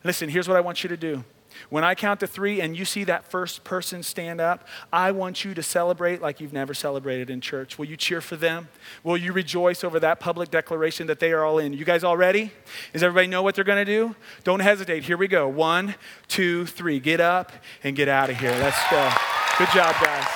listen, 0.04 0.30
here's 0.30 0.47
what 0.47 0.58
I 0.58 0.62
want 0.62 0.84
you 0.84 0.89
to 0.89 0.97
do. 0.97 1.23
When 1.69 1.84
I 1.84 1.95
count 1.95 2.19
to 2.21 2.28
three 2.28 2.62
and 2.62 2.76
you 2.76 2.86
see 2.86 3.04
that 3.06 3.30
first 3.30 3.63
person 3.63 4.04
stand 4.04 4.41
up, 4.41 4.67
I 4.91 5.12
want 5.12 5.45
you 5.45 5.54
to 5.54 5.63
celebrate 5.63 6.21
like 6.21 6.39
you've 6.39 6.54
never 6.54 6.73
celebrated 6.73 7.30
in 7.30 7.41
church. 7.41 7.78
Will 7.78 7.86
you 7.86 7.97
cheer 7.97 8.21
for 8.21 8.36
them? 8.36 8.69
Will 9.04 9.17
you 9.17 9.34
rejoice 9.34 9.84
over 9.84 9.99
that 9.99 10.19
public 10.19 10.52
declaration 10.52 11.08
that 11.08 11.19
they 11.19 11.32
are 11.32 11.43
all 11.43 11.60
in? 11.60 11.73
You 11.73 11.86
guys 11.86 12.04
all 12.04 12.17
ready? 12.17 12.52
Does 12.91 13.04
everybody 13.04 13.28
know 13.28 13.43
what 13.43 13.56
they're 13.56 13.63
going 13.63 13.86
to 13.86 13.91
do? 13.91 14.15
Don't 14.43 14.62
hesitate. 14.62 15.04
Here 15.04 15.17
we 15.17 15.28
go. 15.28 15.47
One, 15.47 15.95
two, 16.28 16.65
three. 16.65 16.99
Get 16.99 17.19
up 17.19 17.52
and 17.84 17.95
get 17.95 18.08
out 18.08 18.30
of 18.30 18.38
here. 18.38 18.52
Let's 18.52 18.82
go. 18.89 19.12
Good 19.58 19.69
job, 19.73 19.95
guys. 20.02 20.28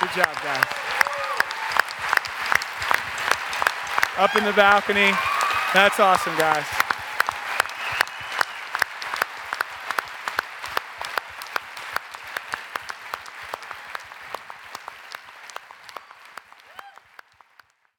Good 0.00 0.10
job, 0.14 0.34
guys. 0.42 0.81
Up 4.18 4.36
in 4.36 4.44
the 4.44 4.52
balcony. 4.52 5.10
That's 5.74 5.98
awesome, 6.00 6.36
guys. 6.36 6.81